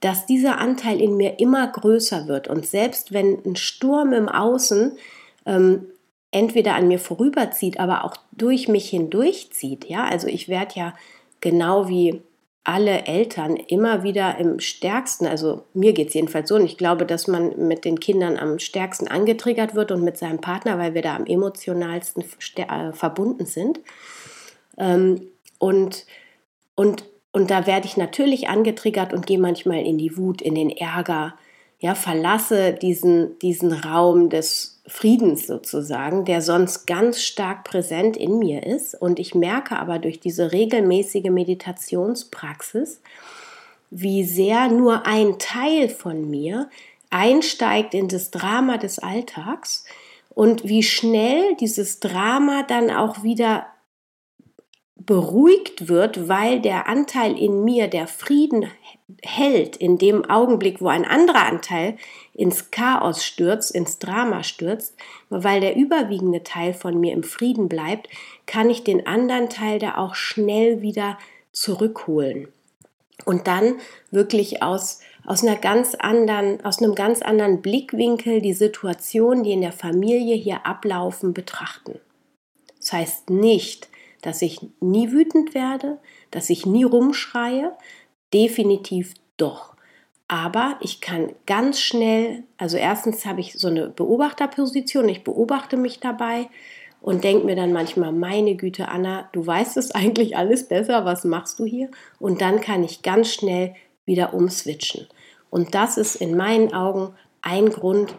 dass 0.00 0.24
dieser 0.24 0.58
Anteil 0.58 1.00
in 1.00 1.16
mir 1.16 1.38
immer 1.38 1.66
größer 1.66 2.26
wird. 2.26 2.48
Und 2.48 2.66
selbst 2.66 3.12
wenn 3.12 3.38
ein 3.44 3.56
Sturm 3.56 4.14
im 4.14 4.30
Außen 4.30 4.96
ähm, 5.44 5.86
entweder 6.30 6.74
an 6.74 6.88
mir 6.88 6.98
vorüberzieht, 6.98 7.78
aber 7.78 8.04
auch 8.04 8.16
durch 8.32 8.66
mich 8.68 8.88
hindurchzieht, 8.88 9.84
ja, 9.86 10.04
also 10.04 10.28
ich 10.28 10.48
werde 10.48 10.74
ja 10.76 10.94
genau 11.40 11.88
wie 11.88 12.22
alle 12.64 13.06
Eltern 13.06 13.56
immer 13.56 14.02
wieder 14.02 14.38
im 14.38 14.60
stärksten, 14.60 15.26
also 15.26 15.64
mir 15.72 15.92
geht 15.92 16.08
es 16.08 16.14
jedenfalls 16.14 16.48
so, 16.48 16.56
und 16.56 16.64
ich 16.64 16.76
glaube, 16.76 17.06
dass 17.06 17.26
man 17.26 17.66
mit 17.66 17.84
den 17.84 17.98
Kindern 17.98 18.36
am 18.36 18.58
stärksten 18.58 19.08
angetriggert 19.08 19.74
wird 19.74 19.90
und 19.92 20.04
mit 20.04 20.18
seinem 20.18 20.40
Partner, 20.40 20.78
weil 20.78 20.94
wir 20.94 21.02
da 21.02 21.16
am 21.16 21.26
emotionalsten 21.26 22.22
äh, 22.56 22.92
verbunden 22.92 23.46
sind. 23.46 23.80
Ähm, 24.76 25.22
und, 25.58 26.04
und, 26.74 27.04
und 27.32 27.50
da 27.50 27.66
werde 27.66 27.86
ich 27.86 27.96
natürlich 27.96 28.48
angetriggert 28.48 29.14
und 29.14 29.26
gehe 29.26 29.38
manchmal 29.38 29.80
in 29.80 29.96
die 29.96 30.16
Wut, 30.16 30.42
in 30.42 30.54
den 30.54 30.70
Ärger, 30.70 31.34
ja, 31.80 31.94
verlasse 31.94 32.74
diesen, 32.74 33.38
diesen 33.38 33.72
Raum 33.72 34.28
des 34.28 34.82
Friedens 34.86 35.46
sozusagen, 35.46 36.26
der 36.26 36.42
sonst 36.42 36.86
ganz 36.86 37.22
stark 37.22 37.64
präsent 37.64 38.18
in 38.18 38.38
mir 38.38 38.66
ist. 38.66 38.94
Und 38.94 39.18
ich 39.18 39.34
merke 39.34 39.78
aber 39.78 39.98
durch 39.98 40.20
diese 40.20 40.52
regelmäßige 40.52 41.30
Meditationspraxis, 41.30 43.00
wie 43.90 44.24
sehr 44.24 44.68
nur 44.68 45.06
ein 45.06 45.38
Teil 45.38 45.88
von 45.88 46.28
mir 46.28 46.68
einsteigt 47.08 47.94
in 47.94 48.08
das 48.08 48.30
Drama 48.30 48.76
des 48.76 48.98
Alltags 48.98 49.84
und 50.28 50.68
wie 50.68 50.82
schnell 50.82 51.56
dieses 51.56 51.98
Drama 51.98 52.62
dann 52.62 52.90
auch 52.90 53.22
wieder 53.22 53.66
beruhigt 54.96 55.88
wird, 55.88 56.28
weil 56.28 56.60
der 56.60 56.88
Anteil 56.88 57.38
in 57.38 57.64
mir, 57.64 57.88
der 57.88 58.06
Frieden 58.06 58.70
hält, 59.22 59.76
in 59.76 59.98
dem 59.98 60.28
Augenblick, 60.28 60.80
wo 60.80 60.88
ein 60.88 61.04
anderer 61.04 61.46
Anteil 61.46 61.96
ins 62.34 62.70
Chaos 62.70 63.24
stürzt, 63.24 63.70
ins 63.74 63.98
Drama 63.98 64.42
stürzt, 64.42 64.96
weil 65.28 65.60
der 65.60 65.76
überwiegende 65.76 66.42
Teil 66.42 66.74
von 66.74 66.98
mir 66.98 67.12
im 67.12 67.22
Frieden 67.22 67.68
bleibt, 67.68 68.08
kann 68.46 68.70
ich 68.70 68.84
den 68.84 69.06
anderen 69.06 69.48
Teil 69.48 69.78
da 69.78 69.96
auch 69.96 70.14
schnell 70.14 70.82
wieder 70.82 71.18
zurückholen. 71.52 72.48
Und 73.24 73.46
dann 73.46 73.76
wirklich 74.10 74.62
aus, 74.62 75.00
aus 75.26 75.44
einer 75.44 75.56
ganz 75.56 75.94
anderen, 75.94 76.64
aus 76.64 76.82
einem 76.82 76.94
ganz 76.94 77.22
anderen 77.22 77.60
Blickwinkel 77.60 78.40
die 78.40 78.54
Situation, 78.54 79.42
die 79.42 79.52
in 79.52 79.60
der 79.60 79.72
Familie 79.72 80.36
hier 80.36 80.66
ablaufen, 80.66 81.34
betrachten. 81.34 81.98
Das 82.78 82.92
heißt 82.92 83.30
nicht, 83.30 83.88
dass 84.22 84.42
ich 84.42 84.60
nie 84.80 85.12
wütend 85.12 85.54
werde, 85.54 85.98
dass 86.30 86.50
ich 86.50 86.66
nie 86.66 86.84
rumschreie, 86.84 87.72
definitiv 88.32 89.14
doch. 89.36 89.74
Aber 90.28 90.76
ich 90.80 91.00
kann 91.00 91.32
ganz 91.46 91.80
schnell, 91.80 92.44
also 92.56 92.76
erstens 92.76 93.26
habe 93.26 93.40
ich 93.40 93.54
so 93.54 93.66
eine 93.66 93.88
Beobachterposition, 93.88 95.08
ich 95.08 95.24
beobachte 95.24 95.76
mich 95.76 95.98
dabei 95.98 96.48
und 97.00 97.24
denke 97.24 97.46
mir 97.46 97.56
dann 97.56 97.72
manchmal, 97.72 98.12
meine 98.12 98.54
Güte, 98.54 98.88
Anna, 98.88 99.28
du 99.32 99.44
weißt 99.44 99.76
es 99.76 99.90
eigentlich 99.94 100.36
alles 100.36 100.68
besser, 100.68 101.04
was 101.04 101.24
machst 101.24 101.58
du 101.58 101.64
hier? 101.64 101.90
Und 102.18 102.40
dann 102.40 102.60
kann 102.60 102.84
ich 102.84 103.02
ganz 103.02 103.32
schnell 103.32 103.74
wieder 104.04 104.32
umswitchen. 104.32 105.08
Und 105.50 105.74
das 105.74 105.96
ist 105.96 106.16
in 106.16 106.36
meinen 106.36 106.72
Augen 106.72 107.14
ein 107.42 107.70
Grund, 107.70 108.14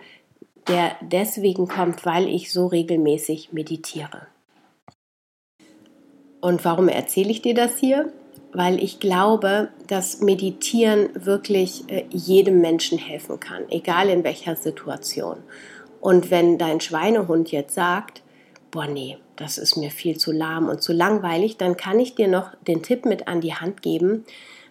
der 0.67 0.95
deswegen 1.02 1.67
kommt, 1.67 2.06
weil 2.06 2.28
ich 2.28 2.52
so 2.52 2.67
regelmäßig 2.67 3.54
meditiere. 3.54 4.28
Und 6.41 6.65
warum 6.65 6.89
erzähle 6.89 7.30
ich 7.30 7.41
dir 7.41 7.54
das 7.54 7.78
hier? 7.78 8.12
Weil 8.54 8.84
ich 8.84 9.00
glaube, 9.00 9.70
dass 9.88 10.20
Meditieren 10.20 11.10
wirklich 11.14 11.90
äh, 11.90 12.06
jedem 12.10 12.60
Menschen 12.60 12.98
helfen 12.98 13.40
kann, 13.40 13.64
egal 13.70 14.10
in 14.10 14.24
welcher 14.24 14.56
Situation. 14.56 15.38
Und 16.02 16.32
wenn 16.32 16.58
dein 16.58 16.82
Schweinehund 16.82 17.52
jetzt 17.52 17.76
sagt, 17.76 18.24
boah 18.72 18.88
nee, 18.88 19.18
das 19.36 19.58
ist 19.58 19.78
mir 19.78 19.92
viel 19.92 20.18
zu 20.18 20.32
lahm 20.32 20.68
und 20.68 20.82
zu 20.82 20.94
langweilig, 20.94 21.58
dann 21.58 21.78
kann 21.78 22.00
ich 22.00 22.16
dir 22.16 22.28
noch 22.28 22.56
den 22.68 22.84
Tipp 22.84 23.06
mit 23.06 23.28
an 23.28 23.42
die 23.42 23.54
Hand 23.54 23.82
geben, 23.82 24.26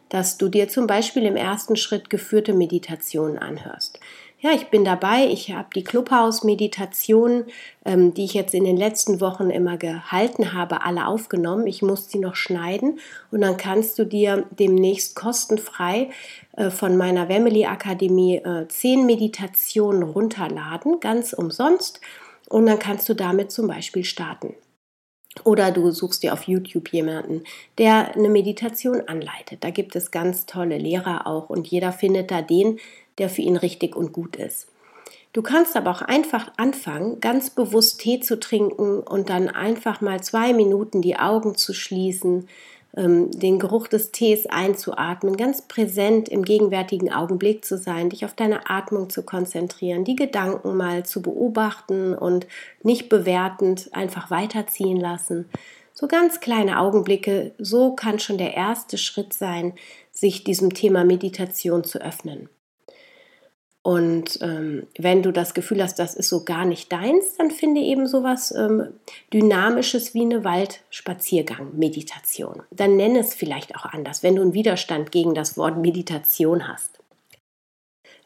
dass 0.08 0.38
du 0.38 0.48
dir 0.48 0.68
zum 0.68 0.86
Beispiel 0.86 1.24
im 1.24 1.36
ersten 1.36 1.76
Schritt 1.76 2.10
geführte 2.10 2.52
Meditationen 2.52 3.38
anhörst. 3.38 3.99
Ja, 4.42 4.52
ich 4.52 4.68
bin 4.68 4.86
dabei. 4.86 5.26
Ich 5.26 5.52
habe 5.52 5.68
die 5.74 5.84
Clubhouse-Meditationen, 5.84 7.44
ähm, 7.84 8.14
die 8.14 8.24
ich 8.24 8.32
jetzt 8.32 8.54
in 8.54 8.64
den 8.64 8.78
letzten 8.78 9.20
Wochen 9.20 9.50
immer 9.50 9.76
gehalten 9.76 10.54
habe, 10.54 10.82
alle 10.82 11.08
aufgenommen. 11.08 11.66
Ich 11.66 11.82
muss 11.82 12.10
sie 12.10 12.18
noch 12.18 12.36
schneiden 12.36 13.00
und 13.30 13.42
dann 13.42 13.58
kannst 13.58 13.98
du 13.98 14.04
dir 14.04 14.46
demnächst 14.50 15.14
kostenfrei 15.14 16.08
äh, 16.56 16.70
von 16.70 16.96
meiner 16.96 17.26
Family 17.26 17.66
Akademie 17.66 18.36
äh, 18.36 18.66
zehn 18.68 19.04
Meditationen 19.04 20.02
runterladen, 20.02 21.00
ganz 21.00 21.34
umsonst. 21.34 22.00
Und 22.48 22.64
dann 22.64 22.78
kannst 22.78 23.10
du 23.10 23.14
damit 23.14 23.52
zum 23.52 23.68
Beispiel 23.68 24.04
starten. 24.04 24.54
Oder 25.44 25.70
du 25.70 25.90
suchst 25.90 26.22
dir 26.22 26.32
auf 26.32 26.44
YouTube 26.44 26.88
jemanden, 26.88 27.44
der 27.78 28.16
eine 28.16 28.30
Meditation 28.30 29.02
anleitet. 29.06 29.62
Da 29.62 29.70
gibt 29.70 29.94
es 29.94 30.10
ganz 30.10 30.46
tolle 30.46 30.78
Lehrer 30.78 31.26
auch 31.26 31.50
und 31.50 31.68
jeder 31.68 31.92
findet 31.92 32.30
da 32.30 32.42
den, 32.42 32.80
der 33.20 33.28
für 33.28 33.42
ihn 33.42 33.56
richtig 33.56 33.94
und 33.94 34.12
gut 34.12 34.34
ist. 34.34 34.66
Du 35.32 35.42
kannst 35.42 35.76
aber 35.76 35.92
auch 35.92 36.02
einfach 36.02 36.50
anfangen, 36.56 37.20
ganz 37.20 37.50
bewusst 37.50 38.00
Tee 38.00 38.18
zu 38.18 38.40
trinken 38.40 38.98
und 38.98 39.30
dann 39.30 39.48
einfach 39.48 40.00
mal 40.00 40.20
zwei 40.20 40.52
Minuten 40.52 41.02
die 41.02 41.16
Augen 41.16 41.54
zu 41.54 41.72
schließen, 41.72 42.48
ähm, 42.96 43.30
den 43.30 43.60
Geruch 43.60 43.86
des 43.86 44.10
Tees 44.10 44.46
einzuatmen, 44.46 45.36
ganz 45.36 45.62
präsent 45.62 46.28
im 46.28 46.44
gegenwärtigen 46.44 47.12
Augenblick 47.12 47.64
zu 47.64 47.78
sein, 47.78 48.10
dich 48.10 48.24
auf 48.24 48.34
deine 48.34 48.68
Atmung 48.68 49.08
zu 49.08 49.22
konzentrieren, 49.22 50.02
die 50.02 50.16
Gedanken 50.16 50.76
mal 50.76 51.06
zu 51.06 51.22
beobachten 51.22 52.14
und 52.14 52.48
nicht 52.82 53.08
bewertend 53.08 53.90
einfach 53.92 54.32
weiterziehen 54.32 54.98
lassen. 54.98 55.48
So 55.92 56.08
ganz 56.08 56.40
kleine 56.40 56.80
Augenblicke, 56.80 57.52
so 57.58 57.94
kann 57.94 58.18
schon 58.18 58.38
der 58.38 58.54
erste 58.54 58.98
Schritt 58.98 59.32
sein, 59.32 59.74
sich 60.10 60.42
diesem 60.42 60.74
Thema 60.74 61.04
Meditation 61.04 61.84
zu 61.84 62.00
öffnen. 62.00 62.48
Und 63.82 64.38
ähm, 64.42 64.86
wenn 64.98 65.22
du 65.22 65.32
das 65.32 65.54
Gefühl 65.54 65.82
hast, 65.82 65.98
das 65.98 66.14
ist 66.14 66.28
so 66.28 66.44
gar 66.44 66.66
nicht 66.66 66.92
deins, 66.92 67.38
dann 67.38 67.50
finde 67.50 67.80
eben 67.80 68.06
sowas 68.06 68.54
ähm, 68.54 68.88
Dynamisches 69.32 70.12
wie 70.12 70.20
eine 70.20 70.44
Waldspaziergang-Meditation. 70.44 72.62
Dann 72.70 72.96
nenne 72.96 73.20
es 73.20 73.32
vielleicht 73.34 73.74
auch 73.76 73.86
anders, 73.86 74.22
wenn 74.22 74.36
du 74.36 74.42
einen 74.42 74.52
Widerstand 74.52 75.12
gegen 75.12 75.32
das 75.34 75.56
Wort 75.56 75.78
Meditation 75.78 76.68
hast. 76.68 76.98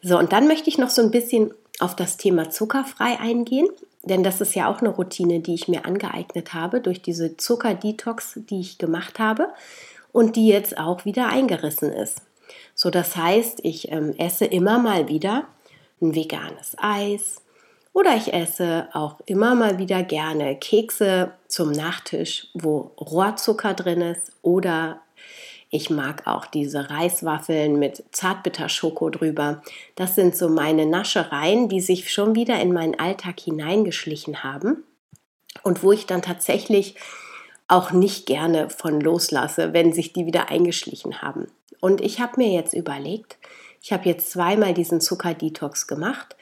So, 0.02 0.18
und 0.18 0.32
dann 0.32 0.48
möchte 0.48 0.68
ich 0.68 0.76
noch 0.76 0.90
so 0.90 1.02
ein 1.02 1.12
bisschen 1.12 1.54
auf 1.78 1.94
das 1.94 2.16
Thema 2.16 2.50
zuckerfrei 2.50 3.20
eingehen, 3.20 3.68
denn 4.02 4.24
das 4.24 4.40
ist 4.40 4.56
ja 4.56 4.68
auch 4.68 4.80
eine 4.80 4.90
Routine, 4.90 5.38
die 5.40 5.54
ich 5.54 5.68
mir 5.68 5.86
angeeignet 5.86 6.52
habe 6.52 6.80
durch 6.80 7.00
diese 7.00 7.36
Zuckerdetox, 7.36 8.40
die 8.50 8.58
ich 8.60 8.78
gemacht 8.78 9.20
habe 9.20 9.50
und 10.12 10.34
die 10.36 10.46
jetzt 10.48 10.78
auch 10.78 11.04
wieder 11.04 11.28
eingerissen 11.28 11.92
ist. 11.92 12.22
So, 12.74 12.90
das 12.90 13.16
heißt, 13.16 13.60
ich 13.62 13.90
ähm, 13.90 14.14
esse 14.18 14.44
immer 14.44 14.78
mal 14.78 15.08
wieder 15.08 15.46
ein 16.00 16.14
veganes 16.14 16.76
Eis 16.78 17.42
oder 17.92 18.16
ich 18.16 18.32
esse 18.32 18.88
auch 18.92 19.20
immer 19.26 19.54
mal 19.54 19.78
wieder 19.78 20.02
gerne 20.02 20.56
Kekse 20.56 21.32
zum 21.46 21.70
Nachtisch, 21.70 22.48
wo 22.54 22.90
Rohrzucker 22.98 23.74
drin 23.74 24.00
ist 24.00 24.32
oder 24.42 25.00
ich 25.70 25.90
mag 25.90 26.26
auch 26.26 26.46
diese 26.46 26.88
Reiswaffeln 26.90 27.78
mit 27.80 28.04
Zartbitterschoko 28.12 29.10
drüber. 29.10 29.62
Das 29.96 30.14
sind 30.14 30.36
so 30.36 30.48
meine 30.48 30.86
Naschereien, 30.86 31.68
die 31.68 31.80
sich 31.80 32.12
schon 32.12 32.36
wieder 32.36 32.60
in 32.60 32.72
meinen 32.72 32.98
Alltag 32.98 33.40
hineingeschlichen 33.40 34.44
haben 34.44 34.84
und 35.62 35.82
wo 35.82 35.90
ich 35.90 36.06
dann 36.06 36.22
tatsächlich 36.22 36.94
auch 37.66 37.90
nicht 37.90 38.26
gerne 38.26 38.70
von 38.70 39.00
loslasse, 39.00 39.72
wenn 39.72 39.92
sich 39.92 40.12
die 40.12 40.26
wieder 40.26 40.48
eingeschlichen 40.48 41.22
haben. 41.22 41.48
Und 41.84 42.00
ich 42.00 42.18
habe 42.18 42.38
mir 42.38 42.48
jetzt 42.48 42.72
überlegt, 42.72 43.36
ich 43.82 43.92
habe 43.92 44.08
jetzt 44.08 44.30
zweimal 44.30 44.72
diesen 44.72 45.02
Zuckerdetox 45.02 45.86
gemacht 45.86 46.34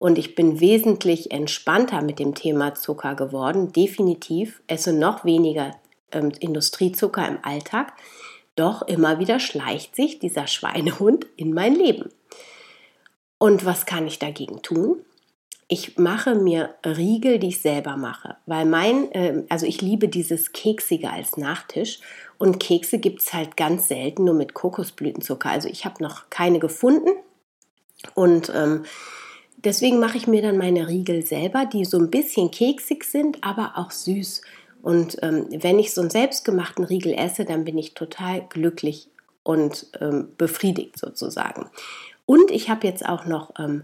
und 0.00 0.18
ich 0.18 0.34
bin 0.34 0.58
wesentlich 0.58 1.30
entspannter 1.30 2.02
mit 2.02 2.18
dem 2.18 2.34
Thema 2.34 2.74
Zucker 2.74 3.14
geworden. 3.14 3.70
Definitiv 3.70 4.60
esse 4.66 4.92
noch 4.92 5.24
weniger 5.24 5.70
ähm, 6.10 6.32
Industriezucker 6.40 7.28
im 7.28 7.38
Alltag. 7.42 7.92
Doch 8.56 8.82
immer 8.82 9.20
wieder 9.20 9.38
schleicht 9.38 9.94
sich 9.94 10.18
dieser 10.18 10.48
Schweinehund 10.48 11.28
in 11.36 11.54
mein 11.54 11.76
Leben. 11.76 12.10
Und 13.38 13.64
was 13.64 13.86
kann 13.86 14.04
ich 14.08 14.18
dagegen 14.18 14.62
tun? 14.62 14.96
Ich 15.68 15.98
mache 15.98 16.34
mir 16.34 16.74
Riegel, 16.84 17.38
die 17.38 17.48
ich 17.48 17.60
selber 17.60 17.96
mache, 17.96 18.36
weil 18.46 18.64
mein, 18.64 19.12
äh, 19.12 19.44
also 19.50 19.66
ich 19.66 19.82
liebe 19.82 20.08
dieses 20.08 20.52
Keksige 20.52 21.10
als 21.10 21.36
Nachtisch 21.36 22.00
und 22.38 22.58
Kekse 22.58 22.98
gibt 22.98 23.20
es 23.20 23.34
halt 23.34 23.56
ganz 23.56 23.88
selten 23.88 24.24
nur 24.24 24.34
mit 24.34 24.54
Kokosblütenzucker. 24.54 25.50
Also 25.50 25.68
ich 25.68 25.84
habe 25.84 26.02
noch 26.02 26.30
keine 26.30 26.58
gefunden 26.58 27.10
und 28.14 28.50
ähm, 28.54 28.84
deswegen 29.58 30.00
mache 30.00 30.16
ich 30.16 30.26
mir 30.26 30.40
dann 30.40 30.56
meine 30.56 30.88
Riegel 30.88 31.24
selber, 31.24 31.66
die 31.66 31.84
so 31.84 31.98
ein 31.98 32.10
bisschen 32.10 32.50
keksig 32.50 33.04
sind, 33.04 33.44
aber 33.44 33.72
auch 33.76 33.90
süß. 33.90 34.40
Und 34.80 35.18
ähm, 35.22 35.48
wenn 35.50 35.78
ich 35.78 35.92
so 35.92 36.00
einen 36.00 36.10
selbstgemachten 36.10 36.84
Riegel 36.84 37.12
esse, 37.12 37.44
dann 37.44 37.64
bin 37.64 37.76
ich 37.76 37.92
total 37.92 38.46
glücklich 38.48 39.08
und 39.42 39.86
ähm, 40.00 40.28
befriedigt 40.38 40.98
sozusagen. 40.98 41.68
Und 42.24 42.50
ich 42.50 42.70
habe 42.70 42.86
jetzt 42.86 43.06
auch 43.06 43.26
noch 43.26 43.52
ähm, 43.58 43.82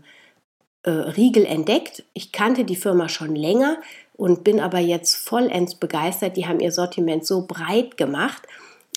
äh, 0.84 0.90
Riegel 0.90 1.44
entdeckt. 1.44 2.04
Ich 2.12 2.32
kannte 2.32 2.64
die 2.64 2.76
Firma 2.76 3.08
schon 3.08 3.34
länger 3.34 3.78
und 4.16 4.44
bin 4.44 4.60
aber 4.60 4.78
jetzt 4.78 5.16
vollends 5.16 5.74
begeistert. 5.74 6.36
Die 6.36 6.46
haben 6.46 6.60
ihr 6.60 6.72
Sortiment 6.72 7.26
so 7.26 7.46
breit 7.46 7.96
gemacht. 7.96 8.42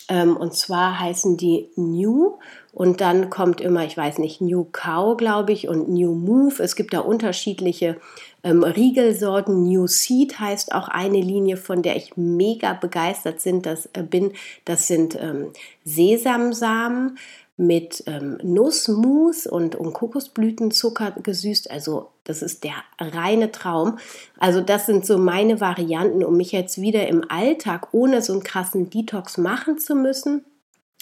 Ähm, 0.10 0.38
und 0.38 0.54
zwar 0.54 1.00
heißen 1.00 1.36
die 1.38 1.69
New 1.76 2.38
und 2.71 3.02
dann 3.02 3.30
kommt 3.30 3.60
immer, 3.60 3.86
ich 3.86 3.97
weiß 3.97 4.19
nicht, 4.19 4.39
New 4.39 4.65
Cow, 4.71 5.17
glaube 5.17 5.52
ich, 5.52 5.67
und 5.67 5.89
New 5.89 6.13
Move. 6.13 6.62
Es 6.63 6.76
gibt 6.76 6.93
da 6.93 7.00
unterschiedliche 7.00 7.97
ähm, 8.43 8.63
Riegelsorten. 8.63 9.63
New 9.63 9.88
Seed 9.88 10.39
heißt 10.39 10.73
auch 10.73 10.88
eine 10.88 11.19
Linie, 11.19 11.58
von 11.58 11.82
der 11.82 11.97
ich 11.97 12.15
mega 12.15 12.73
begeistert 12.73 13.41
sind, 13.41 13.65
das, 13.65 13.89
äh, 13.93 14.04
bin. 14.04 14.32
Das 14.63 14.88
sind 14.88 15.17
ähm, 15.19 15.47
Sesamsamen, 15.84 17.17
mit 17.57 18.03
ähm, 18.05 18.37
Nussmus 18.43 19.47
und, 19.47 19.75
und 19.75 19.93
Kokosblütenzucker 19.93 21.11
gesüßt. 21.11 21.71
Also 21.71 22.11
das 22.23 22.43
ist 22.43 22.63
der 22.63 22.75
reine 22.99 23.51
Traum. 23.51 23.97
Also 24.37 24.61
das 24.61 24.85
sind 24.85 25.05
so 25.05 25.17
meine 25.17 25.59
Varianten, 25.59 26.23
um 26.23 26.37
mich 26.37 26.51
jetzt 26.51 26.79
wieder 26.79 27.07
im 27.07 27.29
Alltag 27.29 27.89
ohne 27.93 28.21
so 28.21 28.33
einen 28.33 28.43
krassen 28.43 28.91
Detox 28.91 29.37
machen 29.37 29.79
zu 29.79 29.95
müssen. 29.95 30.45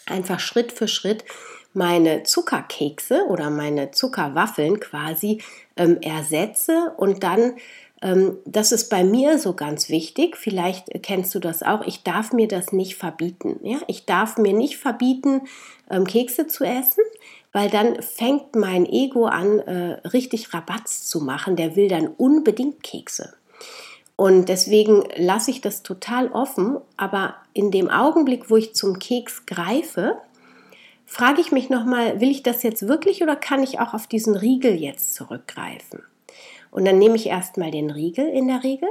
Einfach 0.08 0.40
Schritt 0.40 0.72
für 0.72 0.88
Schritt 0.88 1.26
meine 1.74 2.24
Zuckerkekse 2.24 3.26
oder 3.28 3.50
meine 3.50 3.92
Zuckerwaffeln 3.92 4.80
quasi 4.80 5.42
ähm, 5.76 6.00
ersetze 6.02 6.94
und 6.96 7.24
dann 7.24 7.56
das 8.46 8.72
ist 8.72 8.90
bei 8.90 9.04
mir 9.04 9.40
so 9.40 9.54
ganz 9.54 9.90
wichtig. 9.90 10.38
Vielleicht 10.38 10.90
kennst 11.02 11.34
du 11.34 11.40
das 11.40 11.64
auch. 11.64 11.82
Ich 11.88 12.04
darf 12.04 12.34
mir 12.34 12.48
das 12.48 12.72
nicht 12.72 12.98
verbieten. 12.98 13.60
Ja? 13.64 13.80
Ich 13.88 14.06
darf 14.06 14.38
mir 14.38 14.54
nicht 14.54 14.78
verbieten, 14.78 15.42
ähm, 15.90 16.06
Kekse 16.06 16.46
zu 16.46 16.64
essen, 16.64 17.04
weil 17.52 17.70
dann 17.70 18.02
fängt 18.04 18.56
mein 18.56 18.86
Ego 18.86 19.26
an, 19.26 19.60
äh, 19.60 20.08
richtig 20.08 20.54
Rabatz 20.54 21.08
zu 21.08 21.20
machen. 21.20 21.56
Der 21.56 21.76
will 21.76 21.88
dann 21.88 22.08
unbedingt 22.08 22.84
Kekse. 22.84 23.34
Und 24.16 24.50
deswegen 24.50 25.04
lasse 25.16 25.50
ich 25.50 25.62
das 25.62 25.82
total 25.82 26.32
offen. 26.32 26.78
Aber 26.98 27.36
in 27.54 27.72
dem 27.72 27.90
Augenblick, 27.90 28.52
wo 28.52 28.58
ich 28.58 28.76
zum 28.76 29.00
Keks 29.00 29.48
greife, 29.48 30.18
frage 31.08 31.42
ich 31.42 31.52
mich 31.52 31.72
nochmal, 31.72 32.22
will 32.22 32.30
ich 32.30 32.44
das 32.44 32.62
jetzt 32.62 32.88
wirklich 32.88 33.24
oder 33.24 33.36
kann 33.36 33.64
ich 33.64 33.80
auch 33.80 33.96
auf 33.96 34.06
diesen 34.06 34.36
Riegel 34.36 34.76
jetzt 34.76 35.16
zurückgreifen? 35.16 36.04
Und 36.76 36.84
dann 36.84 37.00
nehme 37.00 37.16
ich 37.16 37.28
erstmal 37.28 37.72
den 37.72 37.90
Riegel 37.90 38.28
in 38.28 38.50
der 38.50 38.66
Regel. 38.66 38.90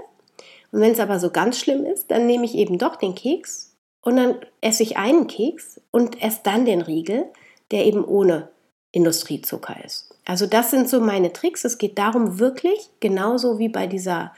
Und 0.73 0.81
wenn 0.81 0.92
es 0.92 1.01
aber 1.01 1.20
so 1.20 1.29
ganz 1.29 1.59
schlimm 1.59 1.85
ist, 1.85 2.11
dann 2.11 2.27
nehme 2.27 2.47
ich 2.47 2.55
eben 2.55 2.79
doch 2.79 2.97
den 2.97 3.14
Keks 3.14 3.77
und 4.01 4.16
dann 4.16 4.37
esse 4.62 4.83
ich 4.83 4.97
einen 4.97 5.27
Keks 5.27 5.83
und 5.90 6.23
esse 6.23 6.40
dann 6.44 6.64
den 6.64 6.81
Riegel, 6.81 7.27
der 7.73 7.85
eben 7.85 8.03
ohne 8.03 8.49
Industriezucker 8.90 9.85
ist. 9.85 10.16
Also 10.25 10.47
das 10.47 10.70
sind 10.70 10.88
so 10.88 10.99
meine 10.99 11.35
Tricks. 11.35 11.62
Es 11.66 11.77
geht 11.77 11.99
darum, 11.99 12.38
wirklich, 12.38 12.88
genauso 13.01 13.59
wie 13.59 13.68
bei 13.68 13.87
dieser 13.87 14.33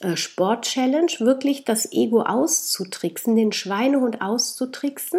äh, 0.00 0.16
Sport-Challenge, 0.16 1.10
wirklich 1.18 1.64
das 1.64 1.90
Ego 1.90 2.22
auszutricksen, 2.22 3.34
den 3.34 3.50
Schweinehund 3.50 4.22
auszutricksen, 4.22 5.18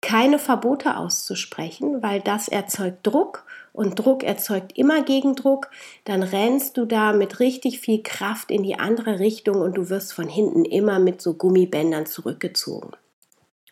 keine 0.00 0.38
Verbote 0.38 0.96
auszusprechen, 0.96 2.00
weil 2.00 2.20
das 2.20 2.46
erzeugt 2.46 3.04
Druck 3.04 3.44
und 3.76 3.98
Druck 3.98 4.24
erzeugt 4.24 4.76
immer 4.76 5.02
Gegendruck, 5.02 5.70
dann 6.04 6.22
rennst 6.22 6.76
du 6.76 6.86
da 6.86 7.12
mit 7.12 7.40
richtig 7.40 7.78
viel 7.78 8.02
Kraft 8.02 8.50
in 8.50 8.62
die 8.62 8.78
andere 8.78 9.18
Richtung 9.18 9.60
und 9.60 9.76
du 9.76 9.90
wirst 9.90 10.14
von 10.14 10.28
hinten 10.28 10.64
immer 10.64 10.98
mit 10.98 11.20
so 11.20 11.34
Gummibändern 11.34 12.06
zurückgezogen. 12.06 12.92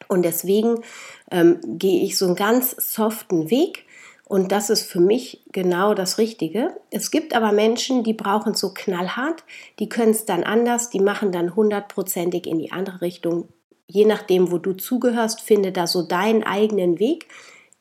Und 0.06 0.22
deswegen 0.22 0.82
ähm, 1.30 1.58
gehe 1.64 2.02
ich 2.02 2.18
so 2.18 2.26
einen 2.26 2.36
ganz 2.36 2.76
soften 2.78 3.50
Weg 3.50 3.86
und 4.26 4.52
das 4.52 4.70
ist 4.70 4.82
für 4.82 5.00
mich 5.00 5.42
genau 5.52 5.94
das 5.94 6.18
Richtige. 6.18 6.76
Es 6.90 7.10
gibt 7.10 7.34
aber 7.34 7.52
Menschen, 7.52 8.04
die 8.04 8.14
brauchen 8.14 8.54
so 8.54 8.72
knallhart, 8.74 9.44
die 9.78 9.88
können 9.88 10.12
es 10.12 10.24
dann 10.24 10.44
anders, 10.44 10.90
die 10.90 11.00
machen 11.00 11.32
dann 11.32 11.56
hundertprozentig 11.56 12.46
in 12.46 12.58
die 12.58 12.72
andere 12.72 13.00
Richtung. 13.00 13.48
Je 13.86 14.04
nachdem, 14.04 14.50
wo 14.50 14.58
du 14.58 14.72
zugehörst, 14.72 15.40
finde 15.40 15.72
da 15.72 15.86
so 15.86 16.02
deinen 16.02 16.42
eigenen 16.42 16.98
Weg. 16.98 17.28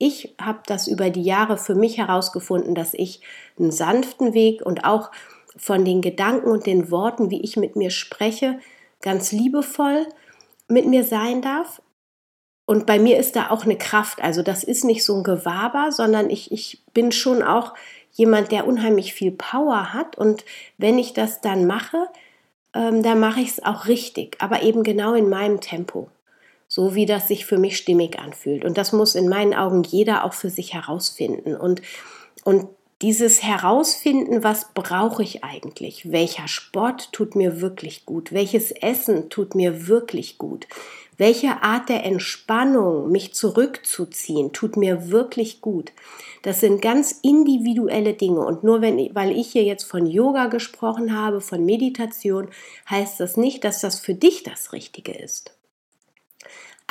Ich 0.05 0.35
habe 0.37 0.59
das 0.65 0.89
über 0.89 1.09
die 1.09 1.23
Jahre 1.23 1.57
für 1.57 1.75
mich 1.75 1.97
herausgefunden, 1.97 2.75
dass 2.75 2.93
ich 2.93 3.21
einen 3.57 3.71
sanften 3.71 4.33
Weg 4.33 4.61
und 4.61 4.83
auch 4.83 5.11
von 5.55 5.85
den 5.85 6.01
Gedanken 6.01 6.49
und 6.49 6.65
den 6.65 6.91
Worten, 6.91 7.29
wie 7.29 7.41
ich 7.41 7.55
mit 7.55 7.77
mir 7.77 7.89
spreche, 7.89 8.59
ganz 9.01 9.31
liebevoll 9.31 10.05
mit 10.67 10.87
mir 10.87 11.05
sein 11.05 11.41
darf, 11.41 11.81
und 12.65 12.85
bei 12.85 12.97
mir 12.97 13.17
ist 13.17 13.35
da 13.35 13.49
auch 13.49 13.63
eine 13.63 13.77
Kraft. 13.77 14.21
Also 14.21 14.41
das 14.41 14.63
ist 14.63 14.85
nicht 14.85 15.03
so 15.03 15.17
ein 15.17 15.23
Gewaber, 15.23 15.91
sondern 15.91 16.29
ich, 16.29 16.51
ich 16.51 16.81
bin 16.93 17.11
schon 17.11 17.43
auch 17.43 17.73
jemand, 18.11 18.51
der 18.51 18.67
unheimlich 18.67 19.13
viel 19.13 19.31
Power 19.31 19.93
hat. 19.93 20.17
Und 20.17 20.45
wenn 20.77 20.97
ich 20.97 21.13
das 21.13 21.41
dann 21.41 21.65
mache, 21.65 22.07
ähm, 22.73 23.03
dann 23.03 23.19
mache 23.19 23.41
ich 23.41 23.49
es 23.49 23.63
auch 23.63 23.87
richtig, 23.87 24.37
aber 24.39 24.63
eben 24.63 24.83
genau 24.83 25.13
in 25.13 25.29
meinem 25.29 25.59
Tempo. 25.59 26.09
So 26.75 26.95
wie 26.95 27.05
das 27.05 27.27
sich 27.27 27.45
für 27.45 27.59
mich 27.59 27.77
stimmig 27.77 28.17
anfühlt. 28.17 28.65
Und 28.65 28.79
das 28.79 28.93
muss 28.93 29.13
in 29.13 29.29
meinen 29.29 29.53
Augen 29.53 29.83
jeder 29.83 30.23
auch 30.23 30.33
für 30.33 30.49
sich 30.49 30.73
herausfinden. 30.73 31.55
Und, 31.55 31.83
und 32.45 32.65
dieses 33.03 33.43
Herausfinden, 33.43 34.43
was 34.43 34.73
brauche 34.73 35.21
ich 35.21 35.43
eigentlich? 35.43 36.11
Welcher 36.11 36.47
Sport 36.47 37.13
tut 37.13 37.35
mir 37.35 37.61
wirklich 37.61 38.07
gut? 38.07 38.33
Welches 38.33 38.71
Essen 38.71 39.29
tut 39.29 39.53
mir 39.53 39.87
wirklich 39.87 40.39
gut? 40.39 40.65
Welche 41.15 41.61
Art 41.61 41.89
der 41.89 42.05
Entspannung, 42.05 43.11
mich 43.11 43.35
zurückzuziehen, 43.35 44.51
tut 44.51 44.75
mir 44.75 45.11
wirklich 45.11 45.61
gut? 45.61 45.91
Das 46.41 46.59
sind 46.59 46.81
ganz 46.81 47.19
individuelle 47.21 48.15
Dinge. 48.15 48.39
Und 48.39 48.63
nur 48.63 48.81
wenn, 48.81 48.97
weil 49.13 49.37
ich 49.37 49.51
hier 49.51 49.63
jetzt 49.63 49.83
von 49.83 50.07
Yoga 50.07 50.47
gesprochen 50.47 51.15
habe, 51.15 51.39
von 51.39 51.63
Meditation, 51.63 52.47
heißt 52.89 53.19
das 53.19 53.37
nicht, 53.37 53.63
dass 53.63 53.79
das 53.79 53.99
für 53.99 54.15
dich 54.15 54.41
das 54.41 54.73
Richtige 54.73 55.11
ist. 55.11 55.55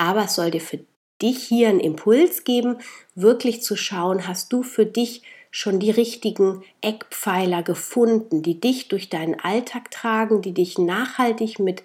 Aber 0.03 0.25
es 0.25 0.35
soll 0.35 0.51
dir 0.51 0.61
für 0.61 0.81
dich 1.23 1.45
hier 1.45 1.69
einen 1.69 1.79
Impuls 1.79 2.43
geben, 2.43 2.79
wirklich 3.15 3.63
zu 3.63 3.77
schauen, 3.77 4.27
hast 4.27 4.53
du 4.53 4.65
für 4.65 4.85
dich 4.85 5.23
schon 5.53 5.79
die 5.79 5.93
richtigen 5.93 6.65
Eckpfeiler 6.81 7.63
gefunden, 7.63 8.43
die 8.43 8.59
dich 8.59 8.89
durch 8.89 9.11
deinen 9.11 9.39
Alltag 9.39 9.93
tragen, 9.93 10.43
die 10.43 10.55
dich 10.55 10.77
nachhaltig 10.77 11.61
mit 11.61 11.85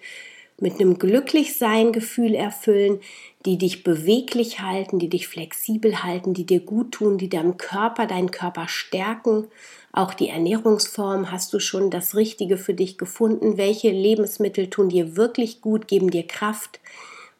mit 0.60 0.80
einem 0.80 0.98
Glücklichsein-Gefühl 0.98 2.34
erfüllen, 2.34 2.98
die 3.46 3.58
dich 3.58 3.84
beweglich 3.84 4.58
halten, 4.58 4.98
die 4.98 5.08
dich 5.08 5.28
flexibel 5.28 6.02
halten, 6.02 6.34
die 6.34 6.46
dir 6.46 6.58
gut 6.58 6.90
tun, 6.90 7.16
die 7.16 7.28
deinem 7.28 7.58
Körper, 7.58 8.08
deinen 8.08 8.32
Körper 8.32 8.66
stärken. 8.66 9.46
Auch 9.92 10.14
die 10.14 10.30
Ernährungsform 10.30 11.30
hast 11.30 11.52
du 11.52 11.60
schon 11.60 11.92
das 11.92 12.16
Richtige 12.16 12.56
für 12.56 12.74
dich 12.74 12.98
gefunden. 12.98 13.56
Welche 13.56 13.92
Lebensmittel 13.92 14.68
tun 14.68 14.88
dir 14.88 15.14
wirklich 15.16 15.60
gut, 15.60 15.86
geben 15.86 16.10
dir 16.10 16.26
Kraft? 16.26 16.80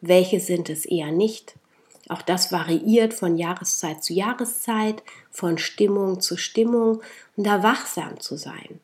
Welche 0.01 0.39
sind 0.39 0.69
es 0.69 0.85
eher 0.85 1.11
nicht? 1.11 1.55
Auch 2.07 2.21
das 2.21 2.51
variiert 2.51 3.13
von 3.13 3.37
Jahreszeit 3.37 4.03
zu 4.03 4.13
Jahreszeit, 4.13 5.03
von 5.29 5.57
Stimmung 5.57 6.21
zu 6.21 6.37
Stimmung 6.37 7.01
und 7.35 7.45
da 7.45 7.61
wachsam 7.61 8.19
zu 8.19 8.35
sein. 8.35 8.79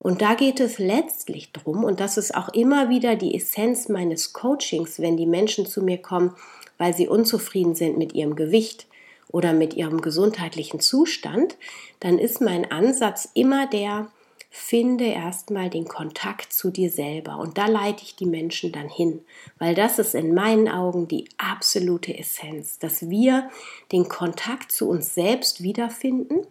Und 0.00 0.20
da 0.20 0.34
geht 0.34 0.60
es 0.60 0.78
letztlich 0.78 1.52
drum, 1.52 1.84
und 1.84 2.00
das 2.00 2.18
ist 2.18 2.34
auch 2.34 2.50
immer 2.50 2.90
wieder 2.90 3.16
die 3.16 3.34
Essenz 3.34 3.88
meines 3.88 4.32
Coachings, 4.32 4.98
wenn 4.98 5.16
die 5.16 5.26
Menschen 5.26 5.66
zu 5.66 5.82
mir 5.82 5.98
kommen, 5.98 6.34
weil 6.76 6.94
sie 6.94 7.08
unzufrieden 7.08 7.74
sind 7.74 7.96
mit 7.96 8.12
ihrem 8.12 8.36
Gewicht 8.36 8.86
oder 9.28 9.52
mit 9.52 9.74
ihrem 9.74 10.00
gesundheitlichen 10.00 10.80
Zustand, 10.80 11.56
dann 12.00 12.18
ist 12.18 12.40
mein 12.40 12.70
Ansatz 12.70 13.30
immer 13.34 13.66
der, 13.66 14.08
finde 14.56 15.06
erstmal 15.06 15.68
den 15.68 15.88
Kontakt 15.88 16.52
zu 16.52 16.70
dir 16.70 16.88
selber. 16.88 17.38
Und 17.38 17.58
da 17.58 17.66
leite 17.66 18.04
ich 18.04 18.14
die 18.14 18.24
Menschen 18.24 18.70
dann 18.70 18.88
hin, 18.88 19.20
weil 19.58 19.74
das 19.74 19.98
ist 19.98 20.14
in 20.14 20.32
meinen 20.32 20.68
Augen 20.68 21.08
die 21.08 21.28
absolute 21.38 22.16
Essenz, 22.16 22.78
dass 22.78 23.10
wir 23.10 23.50
den 23.90 24.08
Kontakt 24.08 24.70
zu 24.70 24.88
uns 24.88 25.12
selbst 25.12 25.64
wiederfinden 25.64 26.46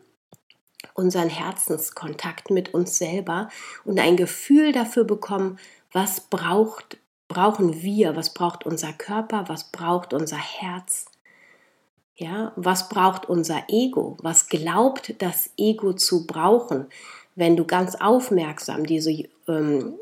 unseren 0.96 1.30
Herzenskontakt 1.30 2.52
mit 2.52 2.74
uns 2.74 2.98
selber 2.98 3.48
und 3.86 3.98
ein 4.02 4.18
Gefühl 4.18 4.74
dafür 4.74 5.06
bekommen, 5.06 5.58
was 5.94 6.20
braucht, 6.20 6.98
brauchen 7.30 7.84
wir, 7.84 8.18
was 8.18 8.34
braucht 8.34 8.66
unser 8.66 8.92
Körper, 8.92 9.46
was 9.48 9.72
braucht 9.72 10.14
unser 10.14 10.38
Herz. 10.38 11.06
Ja, 12.16 12.52
was 12.58 12.90
braucht 12.90 13.30
unser 13.30 13.64
Ego? 13.70 14.18
Was 14.22 14.50
glaubt 14.50 15.16
das 15.20 15.52
Ego 15.58 15.94
zu 15.94 16.28
brauchen? 16.28 16.88
Wenn 17.36 17.58
du 17.58 17.66
ganz 17.66 17.96
aufmerksam 17.96 18.86
diese, 18.86 19.12
ähm, 19.48 19.96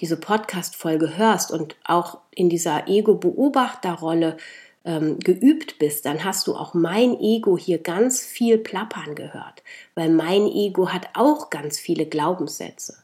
diese 0.00 0.16
Podcast-Folge 0.16 1.16
hörst 1.16 1.50
und 1.50 1.76
auch 1.84 2.18
in 2.34 2.48
dieser 2.48 2.88
Ego-Beobachterrolle 2.88 4.36
ähm, 4.84 5.18
geübt 5.18 5.78
bist, 5.78 6.06
dann 6.06 6.24
hast 6.24 6.46
du 6.46 6.54
auch 6.54 6.74
mein 6.74 7.18
Ego 7.20 7.58
hier 7.58 7.78
ganz 7.78 8.20
viel 8.20 8.58
plappern 8.58 9.14
gehört, 9.14 9.62
weil 9.94 10.10
mein 10.10 10.46
Ego 10.46 10.88
hat 10.88 11.10
auch 11.14 11.50
ganz 11.50 11.78
viele 11.78 12.06
Glaubenssätze. 12.06 12.96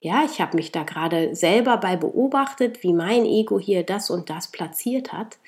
Ja, 0.00 0.24
ich 0.24 0.40
habe 0.40 0.56
mich 0.56 0.72
da 0.72 0.82
gerade 0.82 1.36
selber 1.36 1.76
bei 1.76 1.96
beobachtet, 1.96 2.82
wie 2.82 2.92
mein 2.92 3.24
Ego 3.24 3.60
hier 3.60 3.84
das 3.84 4.10
und 4.10 4.30
das 4.30 4.48
platziert 4.48 5.12
hat. 5.12 5.38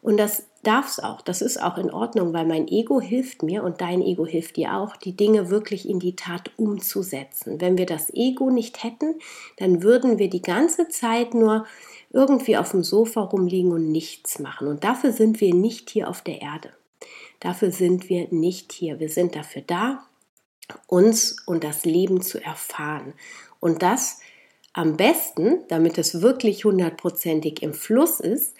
Und 0.00 0.16
das 0.16 0.46
darf 0.62 0.88
es 0.88 1.00
auch, 1.00 1.22
das 1.22 1.42
ist 1.42 1.62
auch 1.62 1.78
in 1.78 1.90
Ordnung, 1.90 2.32
weil 2.32 2.46
mein 2.46 2.68
Ego 2.68 3.00
hilft 3.00 3.42
mir 3.42 3.64
und 3.64 3.80
dein 3.80 4.02
Ego 4.02 4.26
hilft 4.26 4.56
dir 4.56 4.76
auch, 4.76 4.96
die 4.96 5.16
Dinge 5.16 5.50
wirklich 5.50 5.88
in 5.88 5.98
die 5.98 6.16
Tat 6.16 6.50
umzusetzen. 6.56 7.60
Wenn 7.60 7.78
wir 7.78 7.86
das 7.86 8.12
Ego 8.12 8.50
nicht 8.50 8.82
hätten, 8.82 9.14
dann 9.56 9.82
würden 9.82 10.18
wir 10.18 10.28
die 10.28 10.42
ganze 10.42 10.88
Zeit 10.88 11.34
nur 11.34 11.66
irgendwie 12.10 12.56
auf 12.56 12.72
dem 12.72 12.82
Sofa 12.82 13.22
rumliegen 13.22 13.72
und 13.72 13.90
nichts 13.90 14.38
machen. 14.38 14.68
Und 14.68 14.84
dafür 14.84 15.12
sind 15.12 15.40
wir 15.40 15.54
nicht 15.54 15.90
hier 15.90 16.08
auf 16.08 16.22
der 16.22 16.42
Erde. 16.42 16.70
Dafür 17.38 17.70
sind 17.70 18.08
wir 18.08 18.28
nicht 18.30 18.72
hier. 18.72 19.00
Wir 19.00 19.08
sind 19.08 19.34
dafür 19.34 19.62
da, 19.62 20.04
uns 20.86 21.36
und 21.46 21.64
das 21.64 21.84
Leben 21.84 22.20
zu 22.20 22.42
erfahren. 22.42 23.14
Und 23.60 23.82
das 23.82 24.20
am 24.72 24.96
besten, 24.96 25.60
damit 25.68 25.98
es 25.98 26.20
wirklich 26.20 26.64
hundertprozentig 26.64 27.62
im 27.62 27.72
Fluss 27.72 28.20
ist, 28.20 28.54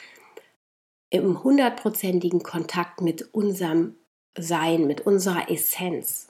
im 1.11 1.43
hundertprozentigen 1.43 2.43
Kontakt 2.43 3.01
mit 3.01 3.35
unserem 3.35 3.97
Sein, 4.39 4.87
mit 4.87 5.03
unserer 5.03 5.51
Essenz. 5.51 6.29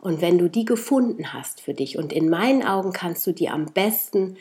Und 0.00 0.20
wenn 0.20 0.38
du 0.38 0.48
die 0.48 0.64
gefunden 0.64 1.32
hast 1.32 1.60
für 1.60 1.74
dich, 1.74 1.98
und 1.98 2.12
in 2.12 2.28
meinen 2.28 2.62
Augen 2.62 2.92
kannst 2.92 3.26
du 3.26 3.32
die 3.32 3.48
am 3.48 3.66
besten 3.66 4.36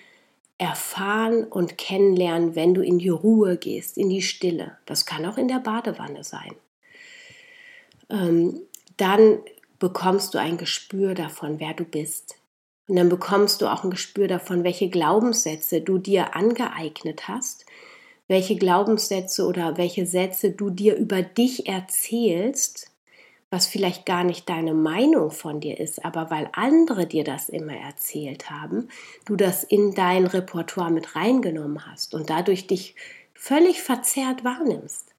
erfahren 0.58 1.46
und 1.46 1.78
kennenlernen, 1.78 2.56
wenn 2.56 2.74
du 2.74 2.82
in 2.82 3.00
die 3.00 3.10
Ruhe 3.10 3.58
gehst, 3.58 3.98
in 3.98 4.10
die 4.10 4.22
Stille. 4.22 4.78
Das 4.86 5.06
kann 5.06 5.26
auch 5.26 5.38
in 5.38 5.48
der 5.48 5.60
Badewanne 5.60 6.24
sein. 6.24 6.54
Ähm, 8.10 8.62
dann 8.98 9.40
bekommst 9.80 10.34
du 10.34 10.38
ein 10.38 10.58
Gespür 10.58 11.16
davon, 11.16 11.60
wer 11.60 11.74
du 11.74 11.84
bist, 11.84 12.36
Und 12.88 12.98
dann 12.98 13.10
bekommst 13.10 13.62
du 13.62 13.68
auch 13.68 13.84
ein 13.84 13.92
Gespür 13.92 14.28
davon, 14.28 14.64
welche 14.64 14.90
Glaubenssätze 14.90 15.82
du 15.82 15.98
dir 15.98 16.36
angeeignet 16.36 17.28
hast, 17.28 17.66
welche 18.34 18.56
Glaubenssätze 18.56 19.46
oder 19.46 19.78
welche 19.78 20.08
Sätze 20.08 20.50
du 20.50 20.72
dir 20.72 20.96
über 20.96 21.22
dich 21.22 21.68
erzählst, 21.68 22.90
was 23.52 23.68
vielleicht 23.68 24.08
gar 24.08 24.24
nicht 24.24 24.50
deine 24.50 24.74
Meinung 24.74 25.30
von 25.30 25.60
dir 25.60 25.80
ist, 25.80 26.04
aber 26.04 26.32
weil 26.32 26.50
andere 26.54 27.06
dir 27.06 27.24
das 27.24 27.48
immer 27.48 27.76
erzählt 27.76 28.50
haben, 28.50 28.90
du 29.26 29.36
das 29.36 29.64
in 29.64 29.94
dein 29.94 30.26
Repertoire 30.26 30.90
mit 30.90 31.16
reingenommen 31.16 31.86
hast 31.86 32.16
und 32.16 32.32
dadurch 32.32 32.66
dich 32.66 32.96
völlig 33.36 33.84
verzerrt 33.84 34.44
wahrnimmst. 34.44 35.14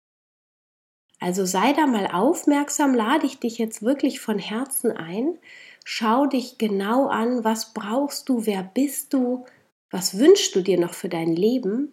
Also 1.20 1.46
sei 1.46 1.72
da 1.72 1.86
mal 1.86 2.08
aufmerksam, 2.08 2.94
lade 2.94 3.26
ich 3.26 3.38
dich 3.38 3.58
jetzt 3.58 3.84
wirklich 3.84 4.18
von 4.18 4.40
Herzen 4.40 4.90
ein. 4.90 5.38
Schau 5.84 6.26
dich 6.26 6.58
genau 6.58 7.06
an, 7.06 7.44
was 7.44 7.74
brauchst 7.74 8.28
du, 8.28 8.44
wer 8.44 8.64
bist 8.64 9.14
du, 9.14 9.44
was 9.88 10.18
wünschst 10.18 10.56
du 10.56 10.62
dir 10.62 10.80
noch 10.80 10.94
für 10.94 11.08
dein 11.08 11.36
Leben 11.36 11.92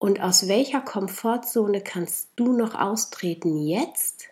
und 0.00 0.20
aus 0.22 0.48
welcher 0.48 0.80
Komfortzone 0.80 1.82
kannst 1.82 2.30
du 2.34 2.54
noch 2.54 2.74
austreten 2.74 3.58
jetzt, 3.58 4.28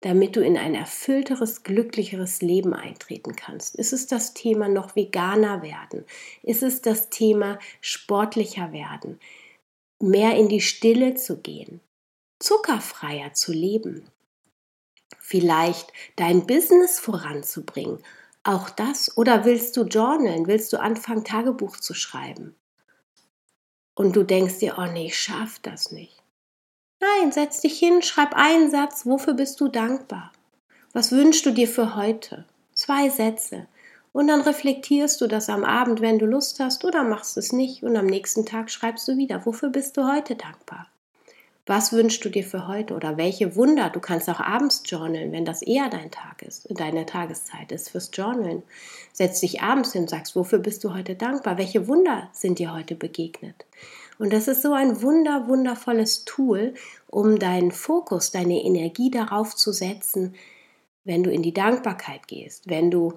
damit 0.00 0.34
du 0.34 0.40
in 0.42 0.56
ein 0.56 0.74
erfüllteres, 0.74 1.62
glücklicheres 1.62 2.40
Leben 2.40 2.72
eintreten 2.72 3.36
kannst? 3.36 3.74
Ist 3.74 3.92
es 3.92 4.06
das 4.06 4.32
Thema 4.32 4.66
noch 4.66 4.96
veganer 4.96 5.62
werden? 5.62 6.06
Ist 6.42 6.62
es 6.62 6.80
das 6.80 7.10
Thema 7.10 7.58
sportlicher 7.82 8.72
werden? 8.72 9.20
Mehr 10.00 10.36
in 10.36 10.48
die 10.48 10.62
Stille 10.62 11.14
zu 11.14 11.36
gehen? 11.36 11.80
Zuckerfreier 12.38 13.34
zu 13.34 13.52
leben? 13.52 14.08
Vielleicht 15.20 15.92
dein 16.16 16.46
Business 16.46 16.98
voranzubringen? 16.98 17.98
Auch 18.42 18.70
das? 18.70 19.14
Oder 19.18 19.44
willst 19.44 19.76
du 19.76 19.82
journalen? 19.82 20.46
Willst 20.46 20.72
du 20.72 20.80
anfangen, 20.80 21.24
Tagebuch 21.24 21.76
zu 21.76 21.92
schreiben? 21.92 22.56
Und 23.94 24.16
du 24.16 24.22
denkst 24.22 24.58
dir, 24.58 24.76
oh 24.78 24.86
nee, 24.86 25.06
ich 25.06 25.18
schaff 25.18 25.58
das 25.60 25.92
nicht. 25.92 26.22
Nein, 27.00 27.32
setz 27.32 27.60
dich 27.60 27.78
hin, 27.78 28.02
schreib 28.02 28.34
einen 28.34 28.70
Satz, 28.70 29.06
wofür 29.06 29.34
bist 29.34 29.60
du 29.60 29.68
dankbar? 29.68 30.32
Was 30.92 31.12
wünschst 31.12 31.44
du 31.46 31.50
dir 31.50 31.68
für 31.68 31.96
heute? 31.96 32.44
Zwei 32.72 33.08
Sätze. 33.08 33.66
Und 34.12 34.28
dann 34.28 34.40
reflektierst 34.40 35.20
du 35.20 35.26
das 35.26 35.48
am 35.48 35.64
Abend, 35.64 36.00
wenn 36.00 36.18
du 36.18 36.26
Lust 36.26 36.60
hast, 36.60 36.84
oder 36.84 37.02
machst 37.02 37.36
es 37.36 37.52
nicht 37.52 37.82
und 37.82 37.96
am 37.96 38.06
nächsten 38.06 38.46
Tag 38.46 38.70
schreibst 38.70 39.08
du 39.08 39.16
wieder, 39.16 39.44
wofür 39.44 39.70
bist 39.70 39.96
du 39.96 40.10
heute 40.10 40.36
dankbar? 40.36 40.86
Was 41.66 41.94
wünschst 41.94 42.22
du 42.22 42.28
dir 42.28 42.44
für 42.44 42.68
heute 42.68 42.94
oder 42.94 43.16
welche 43.16 43.56
Wunder? 43.56 43.88
Du 43.88 43.98
kannst 43.98 44.28
auch 44.28 44.40
abends 44.40 44.82
journalen, 44.84 45.32
wenn 45.32 45.46
das 45.46 45.62
eher 45.62 45.88
dein 45.88 46.10
Tag 46.10 46.42
ist, 46.42 46.66
deine 46.68 47.06
Tageszeit 47.06 47.72
ist 47.72 47.88
fürs 47.88 48.10
Journalen. 48.12 48.62
Setz 49.14 49.40
dich 49.40 49.62
abends 49.62 49.92
hin 49.92 50.02
und 50.02 50.10
sagst, 50.10 50.36
wofür 50.36 50.58
bist 50.58 50.84
du 50.84 50.92
heute 50.92 51.14
dankbar? 51.14 51.56
Welche 51.56 51.88
Wunder 51.88 52.28
sind 52.32 52.58
dir 52.58 52.74
heute 52.74 52.94
begegnet? 52.94 53.64
Und 54.18 54.34
das 54.34 54.46
ist 54.46 54.60
so 54.60 54.74
ein 54.74 55.00
wunder, 55.00 55.48
wundervolles 55.48 56.26
Tool, 56.26 56.74
um 57.08 57.38
deinen 57.38 57.72
Fokus, 57.72 58.30
deine 58.30 58.62
Energie 58.62 59.10
darauf 59.10 59.56
zu 59.56 59.72
setzen, 59.72 60.34
wenn 61.04 61.22
du 61.22 61.30
in 61.30 61.42
die 61.42 61.54
Dankbarkeit 61.54 62.28
gehst, 62.28 62.68
wenn 62.68 62.90
du 62.90 63.14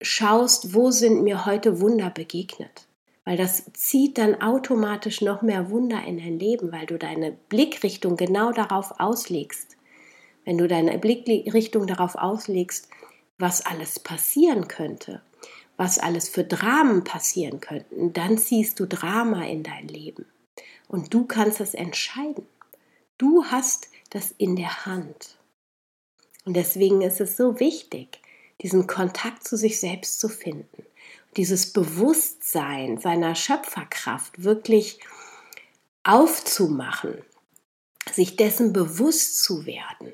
schaust, 0.00 0.74
wo 0.74 0.92
sind 0.92 1.24
mir 1.24 1.44
heute 1.44 1.80
Wunder 1.80 2.10
begegnet. 2.10 2.86
Weil 3.30 3.36
das 3.36 3.70
zieht 3.74 4.18
dann 4.18 4.42
automatisch 4.42 5.20
noch 5.20 5.40
mehr 5.40 5.70
Wunder 5.70 6.02
in 6.04 6.18
dein 6.18 6.40
Leben, 6.40 6.72
weil 6.72 6.86
du 6.86 6.98
deine 6.98 7.30
Blickrichtung 7.30 8.16
genau 8.16 8.50
darauf 8.50 8.98
auslegst. 8.98 9.76
Wenn 10.44 10.58
du 10.58 10.66
deine 10.66 10.98
Blickrichtung 10.98 11.86
darauf 11.86 12.16
auslegst, 12.16 12.88
was 13.38 13.64
alles 13.64 14.00
passieren 14.00 14.66
könnte, 14.66 15.22
was 15.76 16.00
alles 16.00 16.28
für 16.28 16.42
Dramen 16.42 17.04
passieren 17.04 17.60
könnten, 17.60 18.12
dann 18.12 18.36
ziehst 18.36 18.80
du 18.80 18.86
Drama 18.86 19.46
in 19.46 19.62
dein 19.62 19.86
Leben. 19.86 20.26
Und 20.88 21.14
du 21.14 21.24
kannst 21.24 21.60
es 21.60 21.74
entscheiden. 21.74 22.48
Du 23.16 23.44
hast 23.44 23.90
das 24.10 24.34
in 24.38 24.56
der 24.56 24.86
Hand. 24.86 25.38
Und 26.46 26.56
deswegen 26.56 27.00
ist 27.02 27.20
es 27.20 27.36
so 27.36 27.60
wichtig, 27.60 28.22
diesen 28.60 28.88
Kontakt 28.88 29.46
zu 29.46 29.56
sich 29.56 29.78
selbst 29.78 30.18
zu 30.18 30.28
finden. 30.28 30.82
Dieses 31.36 31.72
Bewusstsein 31.72 32.98
seiner 32.98 33.34
Schöpferkraft 33.34 34.42
wirklich 34.42 35.00
aufzumachen, 36.02 37.22
sich 38.12 38.36
dessen 38.36 38.72
bewusst 38.72 39.42
zu 39.42 39.66
werden, 39.66 40.12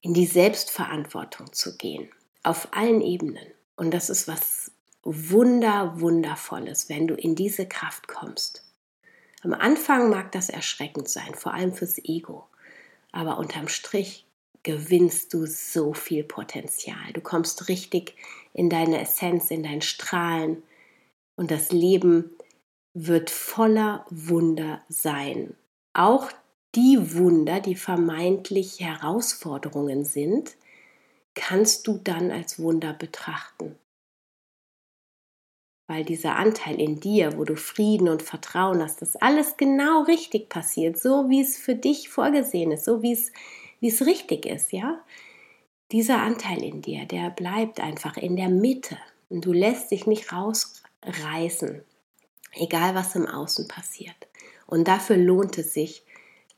in 0.00 0.14
die 0.14 0.26
Selbstverantwortung 0.26 1.52
zu 1.52 1.76
gehen, 1.76 2.08
auf 2.42 2.68
allen 2.70 3.02
Ebenen. 3.02 3.46
Und 3.76 3.92
das 3.92 4.08
ist 4.08 4.28
was 4.28 4.70
Wunder, 5.02 6.00
Wundervolles, 6.00 6.88
wenn 6.88 7.06
du 7.06 7.14
in 7.14 7.34
diese 7.34 7.66
Kraft 7.66 8.08
kommst. 8.08 8.64
Am 9.42 9.52
Anfang 9.52 10.10
mag 10.10 10.32
das 10.32 10.48
erschreckend 10.48 11.08
sein, 11.08 11.34
vor 11.34 11.54
allem 11.54 11.74
fürs 11.74 11.98
Ego. 11.98 12.46
Aber 13.12 13.38
unterm 13.38 13.68
Strich 13.68 14.26
gewinnst 14.62 15.32
du 15.32 15.46
so 15.46 15.92
viel 15.94 16.24
Potenzial. 16.24 17.12
Du 17.12 17.20
kommst 17.20 17.68
richtig 17.68 18.16
in 18.56 18.70
deine 18.70 19.00
Essenz, 19.00 19.50
in 19.50 19.62
dein 19.62 19.82
Strahlen. 19.82 20.62
Und 21.36 21.50
das 21.50 21.72
Leben 21.72 22.30
wird 22.94 23.30
voller 23.30 24.06
Wunder 24.10 24.82
sein. 24.88 25.54
Auch 25.92 26.30
die 26.74 27.14
Wunder, 27.14 27.60
die 27.60 27.74
vermeintlich 27.74 28.80
Herausforderungen 28.80 30.04
sind, 30.04 30.56
kannst 31.34 31.86
du 31.86 31.98
dann 32.02 32.30
als 32.30 32.58
Wunder 32.58 32.92
betrachten 32.92 33.76
weil 35.86 36.04
dieser 36.04 36.36
Anteil 36.36 36.80
in 36.80 37.00
dir, 37.00 37.38
wo 37.38 37.44
du 37.44 37.56
Frieden 37.56 38.08
und 38.08 38.22
Vertrauen 38.22 38.82
hast, 38.82 39.02
dass 39.02 39.16
alles 39.16 39.56
genau 39.56 40.02
richtig 40.02 40.48
passiert, 40.48 40.98
so 40.98 41.28
wie 41.28 41.40
es 41.40 41.56
für 41.56 41.74
dich 41.74 42.08
vorgesehen 42.08 42.72
ist, 42.72 42.84
so 42.84 43.02
wie 43.02 43.12
es, 43.12 43.32
wie 43.80 43.88
es 43.88 44.04
richtig 44.04 44.46
ist, 44.46 44.72
ja? 44.72 45.00
Dieser 45.92 46.20
Anteil 46.20 46.62
in 46.62 46.82
dir, 46.82 47.06
der 47.06 47.30
bleibt 47.30 47.80
einfach 47.80 48.16
in 48.16 48.36
der 48.36 48.48
Mitte 48.48 48.98
und 49.28 49.44
du 49.44 49.52
lässt 49.52 49.90
dich 49.90 50.06
nicht 50.06 50.32
rausreißen, 50.32 51.82
egal 52.54 52.94
was 52.94 53.14
im 53.14 53.26
Außen 53.26 53.68
passiert. 53.68 54.16
Und 54.66 54.88
dafür 54.88 55.16
lohnt 55.16 55.58
es 55.58 55.72
sich, 55.72 56.04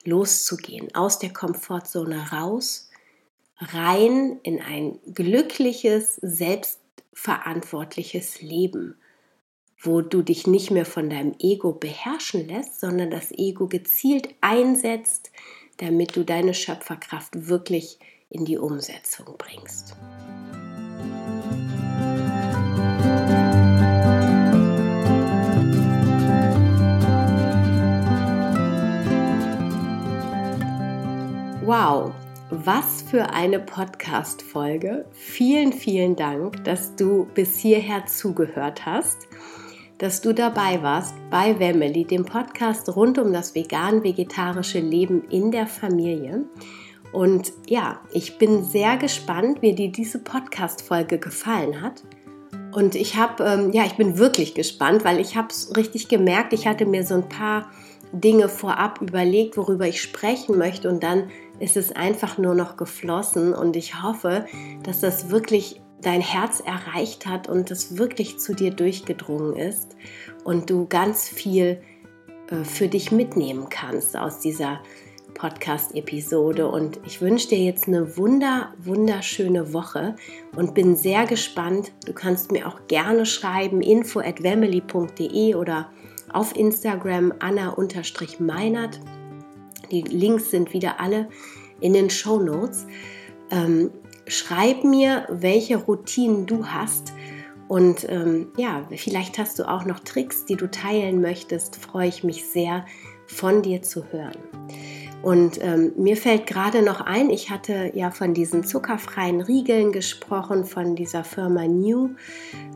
loszugehen, 0.05 0.95
aus 0.95 1.19
der 1.19 1.33
Komfortzone 1.33 2.31
raus, 2.31 2.89
rein 3.59 4.39
in 4.43 4.63
ein 4.63 4.99
glückliches, 5.13 6.17
selbstverantwortliches 6.17 8.41
Leben 8.41 8.97
wo 9.81 10.01
du 10.01 10.23
dich 10.23 10.47
nicht 10.47 10.71
mehr 10.71 10.85
von 10.85 11.09
deinem 11.09 11.35
Ego 11.39 11.73
beherrschen 11.73 12.49
lässt, 12.49 12.81
sondern 12.81 13.11
das 13.11 13.31
Ego 13.33 13.69
gezielt 13.69 14.35
einsetzt, 14.41 15.31
damit 15.77 16.17
du 16.17 16.25
deine 16.25 16.55
Schöpferkraft 16.55 17.49
wirklich 17.49 17.99
in 18.31 18.45
die 18.45 18.59
Umsetzung 18.59 19.37
bringst. 19.39 19.97
Wow, 31.65 32.13
was 32.51 33.03
für 33.03 33.31
eine 33.31 33.59
Podcast-Folge. 33.59 35.05
Vielen, 35.13 35.73
vielen 35.73 36.17
Dank, 36.17 36.65
dass 36.65 36.97
du 36.97 37.27
bis 37.35 37.59
hierher 37.59 38.07
zugehört 38.07 38.87
hast 38.87 39.29
dass 39.99 40.21
du 40.21 40.33
dabei 40.33 40.81
warst 40.83 41.15
bei 41.29 41.59
Wemmeli, 41.59 42.05
dem 42.05 42.25
Podcast 42.25 42.95
rund 42.95 43.19
um 43.19 43.33
das 43.33 43.55
vegan-vegetarische 43.57 44.79
Leben 44.79 45.25
in 45.29 45.51
der 45.51 45.67
Familie. 45.67 46.45
Und 47.13 47.53
ja, 47.67 48.01
ich 48.13 48.39
bin 48.39 48.65
sehr 48.65 48.97
gespannt, 48.97 49.63
wie 49.63 49.75
dir 49.75 49.91
diese 49.91 50.19
Podcast-Folge 50.19 51.19
gefallen 51.19 51.81
hat. 51.81 52.03
Und 52.73 52.95
ich 52.95 53.17
habe, 53.17 53.45
ähm, 53.45 53.73
ja, 53.73 53.85
ich 53.87 53.97
bin 53.97 54.19
wirklich 54.19 54.55
gespannt, 54.55 55.05
weil 55.05 55.21
ich 55.21 55.37
habe 55.37 55.49
es 55.51 55.75
richtig 55.77 56.09
gemerkt. 56.09 56.53
Ich 56.53 56.67
hatte 56.67 56.85
mir 56.85 57.05
so 57.05 57.15
ein 57.15 57.29
paar 57.29 57.71
Dinge 58.13 58.49
vorab 58.49 59.01
überlegt, 59.01 59.57
worüber 59.57 59.87
ich 59.87 60.03
sprechen 60.03 60.59
möchte. 60.59 60.89
Und 60.89 61.03
dann 61.03 61.31
ist 61.61 61.77
es 61.77 61.93
einfach 61.93 62.39
nur 62.39 62.55
noch 62.55 62.77
geflossen. 62.77 63.55
Und 63.55 63.75
ich 63.75 64.03
hoffe, 64.03 64.47
dass 64.83 65.01
das 65.01 65.31
wirklich 65.31 65.81
dein 66.03 66.21
Herz 66.21 66.61
erreicht 66.61 67.27
hat 67.27 67.49
und 67.49 67.71
es 67.71 67.99
wirklich 67.99 68.39
zu 68.39 68.55
dir 68.55 68.71
durchgedrungen 68.71 69.57
ist 69.57 69.97
und 70.45 70.71
du 70.71 70.87
ganz 70.87 71.29
viel 71.29 71.81
äh, 72.51 72.65
für 72.65 72.89
dich 72.89 73.11
mitnehmen 73.11 73.69
kannst 73.69 74.17
aus 74.17 74.39
dieser 74.39 74.81
Podcast-Episode. 75.39 76.69
Und 76.69 77.01
ich 77.07 77.21
wünsche 77.21 77.49
dir 77.49 77.59
jetzt 77.59 77.89
eine 77.89 78.17
wunder, 78.17 78.73
wunderschöne 78.79 79.73
Woche 79.73 80.17
und 80.57 80.75
bin 80.75 80.97
sehr 80.97 81.27
gespannt. 81.27 81.93
Du 82.05 82.13
kannst 82.13 82.53
mir 82.53 82.67
auch 82.67 82.87
gerne 82.89 83.25
schreiben, 83.25 83.81
info 83.81 84.21
at 84.21 84.41
oder 84.41 85.91
auf 86.33 86.55
Instagram 86.57 87.33
anna-meinert. 87.39 89.01
Die 89.91 90.03
Links 90.03 90.51
sind 90.51 90.73
wieder 90.75 91.01
alle 91.01 91.29
in 91.81 91.95
den 91.95 92.11
Show 92.11 92.39
Notes. 92.39 92.87
Ähm, 93.51 93.91
schreib 94.27 94.85
mir, 94.85 95.27
welche 95.31 95.79
Routinen 95.79 96.45
du 96.45 96.67
hast 96.67 97.13
Und 97.69 98.07
ähm, 98.09 98.49
ja, 98.57 98.87
vielleicht 98.91 99.39
hast 99.39 99.59
du 99.59 99.69
auch 99.69 99.85
noch 99.85 100.01
Tricks, 100.01 100.47
die 100.47 100.57
du 100.57 100.71
teilen 100.71 101.21
möchtest. 101.21 101.77
Freue 101.77 102.09
ich 102.09 102.25
mich 102.25 102.47
sehr, 102.47 102.85
von 103.27 103.63
dir 103.63 103.83
zu 103.83 104.05
hören. 104.11 104.37
Und 105.23 105.59
ähm, 105.63 105.93
mir 105.97 106.17
fällt 106.17 106.47
gerade 106.47 106.83
noch 106.83 107.01
ein, 107.01 107.31
ich 107.31 107.51
hatte 107.51 107.91
ja 107.95 108.11
von 108.11 108.35
diesen 108.35 108.65
zuckerfreien 108.65 109.41
Riegeln 109.41 109.93
gesprochen, 109.93 110.65
von 110.65 110.95
dieser 110.95 111.25
Firma 111.25 111.67
New. 111.67 112.11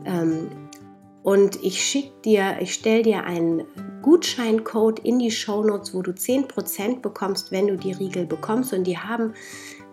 Ähm, 0.05 0.49
und 1.23 1.63
ich 1.63 1.81
schicke 1.81 2.11
dir, 2.25 2.57
ich 2.59 2.73
stelle 2.73 3.03
dir 3.03 3.23
einen 3.23 3.63
Gutscheincode 4.01 4.99
in 4.99 5.19
die 5.19 5.31
Shownotes, 5.31 5.93
wo 5.93 6.01
du 6.01 6.11
10% 6.11 6.99
bekommst, 6.99 7.51
wenn 7.53 7.67
du 7.67 7.77
die 7.77 7.93
Riegel 7.93 8.25
bekommst. 8.25 8.73
Und 8.73 8.83
die 8.83 8.97
haben 8.97 9.33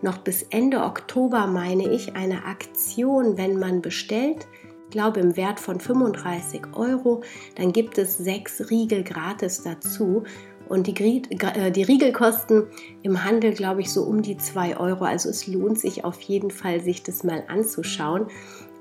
noch 0.02 0.18
bis 0.18 0.42
Ende 0.42 0.82
Oktober, 0.82 1.46
meine 1.46 1.88
ich, 1.88 2.16
eine 2.16 2.44
Aktion, 2.44 3.38
wenn 3.38 3.60
man 3.60 3.80
bestellt. 3.80 4.48
Ich 4.86 4.90
glaube 4.90 5.20
im 5.20 5.36
Wert 5.36 5.60
von 5.60 5.78
35 5.78 6.62
Euro. 6.74 7.22
Dann 7.54 7.72
gibt 7.72 7.96
es 7.96 8.18
sechs 8.18 8.68
Riegel 8.68 9.04
gratis 9.04 9.62
dazu. 9.62 10.24
Und 10.70 10.86
die, 10.86 11.22
äh, 11.30 11.72
die 11.72 11.82
Riegel 11.82 12.12
kosten 12.12 12.68
im 13.02 13.24
Handel, 13.24 13.52
glaube 13.54 13.80
ich, 13.80 13.92
so 13.92 14.04
um 14.04 14.22
die 14.22 14.36
2 14.36 14.76
Euro. 14.76 15.04
Also 15.04 15.28
es 15.28 15.48
lohnt 15.48 15.80
sich 15.80 16.04
auf 16.04 16.20
jeden 16.20 16.52
Fall, 16.52 16.80
sich 16.80 17.02
das 17.02 17.24
mal 17.24 17.42
anzuschauen. 17.48 18.28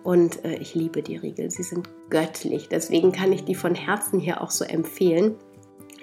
Und 0.04 0.46
äh, 0.46 0.58
ich 0.58 0.76
liebe 0.76 1.02
die 1.02 1.18
Riegel, 1.18 1.50
sie 1.50 1.64
sind 1.64 1.90
göttlich. 2.12 2.70
Deswegen 2.70 3.12
kann 3.12 3.34
ich 3.34 3.44
die 3.44 3.56
von 3.56 3.74
Herzen 3.74 4.20
hier 4.20 4.42
auch 4.42 4.52
so 4.52 4.66
empfehlen. 4.66 5.34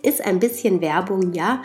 Ist 0.03 0.26
ein 0.26 0.41
bisschen 0.41 0.80
Werbung, 0.80 1.32
ja. 1.32 1.62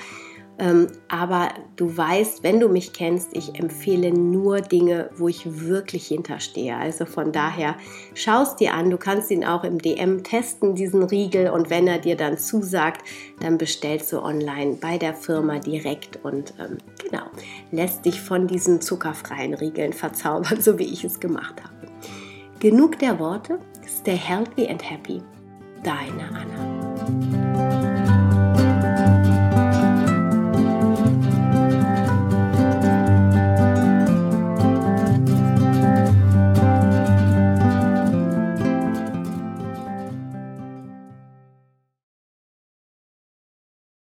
Ähm, 0.62 0.88
aber 1.08 1.50
du 1.76 1.98
weißt, 1.98 2.44
wenn 2.44 2.60
du 2.60 2.70
mich 2.70 2.94
kennst, 2.94 3.36
ich 3.36 3.60
empfehle 3.60 4.14
nur 4.14 4.62
Dinge, 4.62 5.10
wo 5.18 5.28
ich 5.28 5.66
wirklich 5.66 6.08
hinterstehe. 6.08 6.78
Also 6.78 7.06
von 7.06 7.32
daher 7.32 7.76
schaust 8.14 8.60
dir 8.60 8.76
an. 8.76 8.92
Du 8.92 8.98
kannst 8.98 9.32
ihn 9.32 9.44
auch 9.44 9.64
im 9.64 9.80
DM 9.80 10.24
testen, 10.24 10.76
diesen 10.76 11.02
Riegel. 11.02 11.50
Und 11.50 11.72
wenn 11.72 11.88
er 11.88 11.98
dir 11.98 12.16
dann 12.16 12.38
zusagt, 12.38 13.02
dann 13.40 13.58
bestellst 13.58 14.14
du 14.14 14.22
online 14.22 14.78
bei 14.80 15.00
der 15.00 15.16
Firma 15.16 15.58
direkt 15.58 16.24
und 16.24 16.54
ähm, 16.60 16.78
genau, 17.04 17.24
lässt 17.72 18.06
dich 18.06 18.22
von 18.22 18.46
diesen 18.46 18.82
zuckerfreien 18.82 19.56
Riegeln 19.56 19.94
verzaubern, 19.94 20.62
so 20.62 20.78
wie 20.78 20.94
ich 20.94 21.04
es 21.04 21.20
gemacht 21.20 21.56
habe. 21.64 21.74
Genug 22.60 23.00
der 23.00 23.18
Worte. 23.18 23.58
Stay 23.88 24.16
healthy 24.16 24.68
and 24.68 24.88
happy. 24.88 25.24
Deine 25.84 26.30
Anna. 26.30 27.51